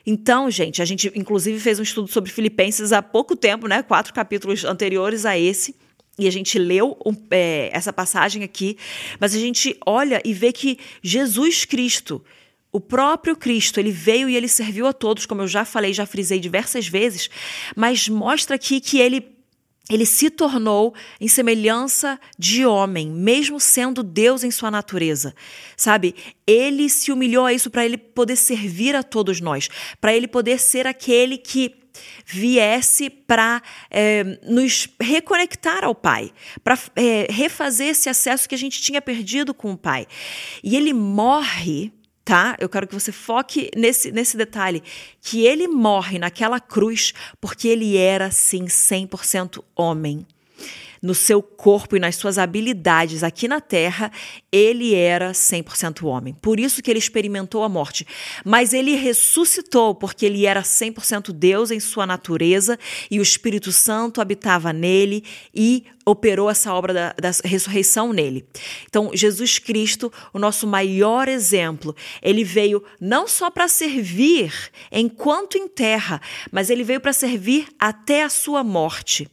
Então, 0.06 0.50
gente, 0.50 0.82
a 0.82 0.86
gente 0.86 1.12
inclusive 1.16 1.60
fez 1.60 1.80
um 1.80 1.84
estudo 1.84 2.08
sobre 2.08 2.32
Filipenses 2.32 2.92
há 2.92 3.02
pouco 3.02 3.36
tempo, 3.36 3.68
né? 3.68 3.84
Quatro 3.84 4.14
capítulos 4.14 4.64
anteriores 4.64 5.26
a 5.26 5.38
esse. 5.38 5.76
E 6.18 6.28
a 6.28 6.32
gente 6.32 6.60
leu 6.60 6.98
é, 7.32 7.70
essa 7.72 7.94
passagem 7.94 8.44
aqui, 8.44 8.78
mas 9.20 9.34
a 9.34 9.40
gente 9.40 9.78
olha 9.86 10.22
e 10.26 10.34
vê 10.34 10.52
que 10.52 10.78
Jesus 11.02 11.64
Cristo, 11.64 12.22
o 12.74 12.80
próprio 12.80 13.38
Cristo, 13.38 13.80
ele 13.80 13.92
veio 13.92 14.28
e 14.28 14.36
ele 14.36 14.50
serviu 14.50 14.86
a 14.86 14.92
todos, 14.92 15.26
como 15.26 15.44
eu 15.44 15.48
já 15.48 15.64
falei, 15.64 15.94
já 15.94 16.06
frisei 16.06 16.40
diversas 16.40 16.90
vezes, 16.90 17.30
mas 17.74 18.10
mostra 18.10 18.58
aqui 18.58 18.82
que 18.82 19.00
ele 19.00 19.38
ele 19.89 20.06
se 20.06 20.30
tornou 20.30 20.93
em 21.19 21.28
semelhança 21.28 22.19
de 22.38 22.65
homem, 22.65 23.10
mesmo 23.10 23.60
sendo 23.60 24.04
Deus 24.04 24.43
em 24.43 24.52
sua 24.52 24.69
natureza. 24.69 25.34
Sabe? 25.75 26.13
Ele 26.45 26.88
se 26.89 27.12
humilhou 27.12 27.45
a 27.45 27.54
isso 27.54 27.71
para 27.71 27.84
ele 27.84 27.97
poder 27.97 28.36
servir 28.36 28.95
a 28.95 29.02
todos 29.02 29.41
nós, 29.41 29.67
para 29.99 30.13
ele 30.13 30.28
poder 30.28 30.60
ser 30.60 30.86
aquele 30.86 31.38
que 31.38 31.75
viesse 32.25 33.10
para 33.10 33.62
é, 33.89 34.23
nos 34.43 34.88
reconectar 35.02 35.84
ao 35.84 35.95
Pai, 35.95 36.32
para 36.63 36.78
é, 36.95 37.28
refazer 37.30 37.89
esse 37.89 38.08
acesso 38.08 38.47
que 38.47 38.56
a 38.56 38.58
gente 38.58 38.82
tinha 38.82 39.02
perdido 39.02 39.54
com 39.54 39.71
o 39.71 39.78
Pai. 39.78 40.06
E 40.63 40.75
ele 40.78 40.93
morre 40.93 41.91
tá? 42.30 42.56
Eu 42.60 42.70
quero 42.70 42.86
que 42.86 42.94
você 42.94 43.12
foque 43.12 43.72
nesse, 43.76 44.12
nesse 44.12 44.38
detalhe, 44.38 44.84
que 45.20 45.48
ele 45.48 45.68
morre 45.68 46.20
naquela 46.20 46.60
cruz 46.60 47.12
porque 47.42 47.68
ele 47.68 47.98
era, 47.98 48.30
sim, 48.30 48.65
100% 48.65 49.63
homem 49.76 50.24
no 51.02 51.16
seu 51.16 51.42
corpo 51.42 51.96
e 51.96 52.00
nas 52.00 52.16
suas 52.16 52.38
habilidades 52.38 53.24
aqui 53.24 53.48
na 53.48 53.62
terra, 53.62 54.12
ele 54.52 54.96
era 54.96 55.32
100% 55.32 56.04
homem. 56.06 56.36
Por 56.42 56.60
isso 56.60 56.82
que 56.82 56.90
ele 56.90 57.00
experimentou 57.00 57.64
a 57.64 57.70
morte. 57.70 58.06
Mas 58.44 58.74
ele 58.74 58.96
ressuscitou 58.96 59.96
porque 59.96 60.26
ele 60.26 60.46
era 60.46 60.62
100% 60.62 61.32
Deus 61.32 61.72
em 61.72 61.80
sua 61.80 62.06
natureza 62.06 62.78
e 63.10 63.20
o 63.20 63.24
Espírito 63.24 63.72
Santo 63.72 64.22
habitava 64.22 64.74
nele 64.74 65.24
e 65.54 65.86
operou 66.06 66.50
essa 66.50 66.74
obra 66.74 66.94
da, 66.94 67.14
da 67.14 67.32
ressurreição 67.44 68.12
nele. 68.12 68.46
Então, 68.88 69.12
Jesus 69.14 69.60
Cristo, 69.60 70.12
o 70.34 70.40
nosso 70.40 70.66
maior 70.66 71.28
exemplo, 71.28 71.96
ele 72.22 72.44
veio 72.44 72.84
não 73.00 73.28
só 73.28 73.50
para 73.50 73.68
servir 73.68 74.52
enquanto 74.92 75.58
em 75.58 75.68
terra, 75.68 76.22
mas 76.52 76.70
ele 76.70 76.84
veio 76.84 77.00
para 77.00 77.14
servir 77.14 77.68
até 77.80 78.24
a 78.24 78.30
sua 78.30 78.64
morte 78.64 79.30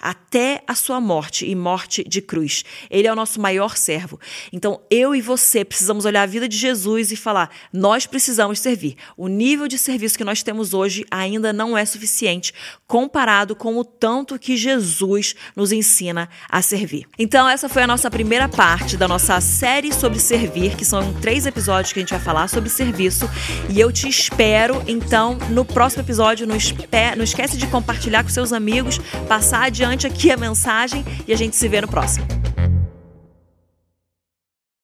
até 0.00 0.62
a 0.66 0.74
sua 0.74 1.00
morte 1.00 1.46
e 1.46 1.54
morte 1.54 2.02
de 2.02 2.22
cruz. 2.22 2.64
Ele 2.90 3.06
é 3.06 3.12
o 3.12 3.16
nosso 3.16 3.40
maior 3.40 3.76
servo. 3.76 4.18
Então, 4.52 4.80
eu 4.90 5.14
e 5.14 5.20
você 5.20 5.64
precisamos 5.64 6.04
olhar 6.04 6.22
a 6.22 6.26
vida 6.26 6.48
de 6.48 6.56
Jesus 6.56 7.12
e 7.12 7.16
falar: 7.16 7.50
nós 7.72 8.06
precisamos 8.06 8.58
servir. 8.60 8.96
O 9.16 9.28
nível 9.28 9.68
de 9.68 9.76
serviço 9.76 10.16
que 10.16 10.24
nós 10.24 10.42
temos 10.42 10.72
hoje 10.72 11.04
ainda 11.10 11.52
não 11.52 11.76
é 11.76 11.84
suficiente 11.84 12.54
comparado 12.86 13.54
com 13.54 13.76
o 13.76 13.84
tanto 13.84 14.38
que 14.38 14.56
Jesus 14.56 15.34
nos 15.54 15.70
ensina 15.70 16.28
a 16.48 16.62
servir. 16.62 17.06
Então, 17.18 17.48
essa 17.48 17.68
foi 17.68 17.82
a 17.82 17.86
nossa 17.86 18.10
primeira 18.10 18.48
parte 18.48 18.96
da 18.96 19.06
nossa 19.06 19.40
série 19.40 19.92
sobre 19.92 20.18
servir, 20.18 20.74
que 20.74 20.84
são 20.84 21.12
três 21.14 21.46
episódios 21.46 21.92
que 21.92 22.00
a 22.00 22.02
gente 22.02 22.10
vai 22.10 22.20
falar 22.20 22.48
sobre 22.48 22.68
serviço. 22.68 23.28
E 23.68 23.78
eu 23.78 23.92
te 23.92 24.08
espero, 24.08 24.82
então, 24.88 25.38
no 25.50 25.64
próximo 25.64 26.02
episódio. 26.02 26.46
Não, 26.46 26.56
esquece 26.56 27.56
de 27.56 27.66
compartilhar 27.66 28.22
com 28.22 28.28
seus 28.30 28.52
amigos, 28.52 28.98
passar 29.28 29.64
adiante 29.64 29.89
importante 29.90 30.06
aqui 30.06 30.30
a 30.30 30.36
mensagem 30.36 31.04
e 31.26 31.32
a 31.32 31.36
gente 31.36 31.56
se 31.56 31.68
vê 31.68 31.80
no 31.80 31.88
próximo. 31.88 32.24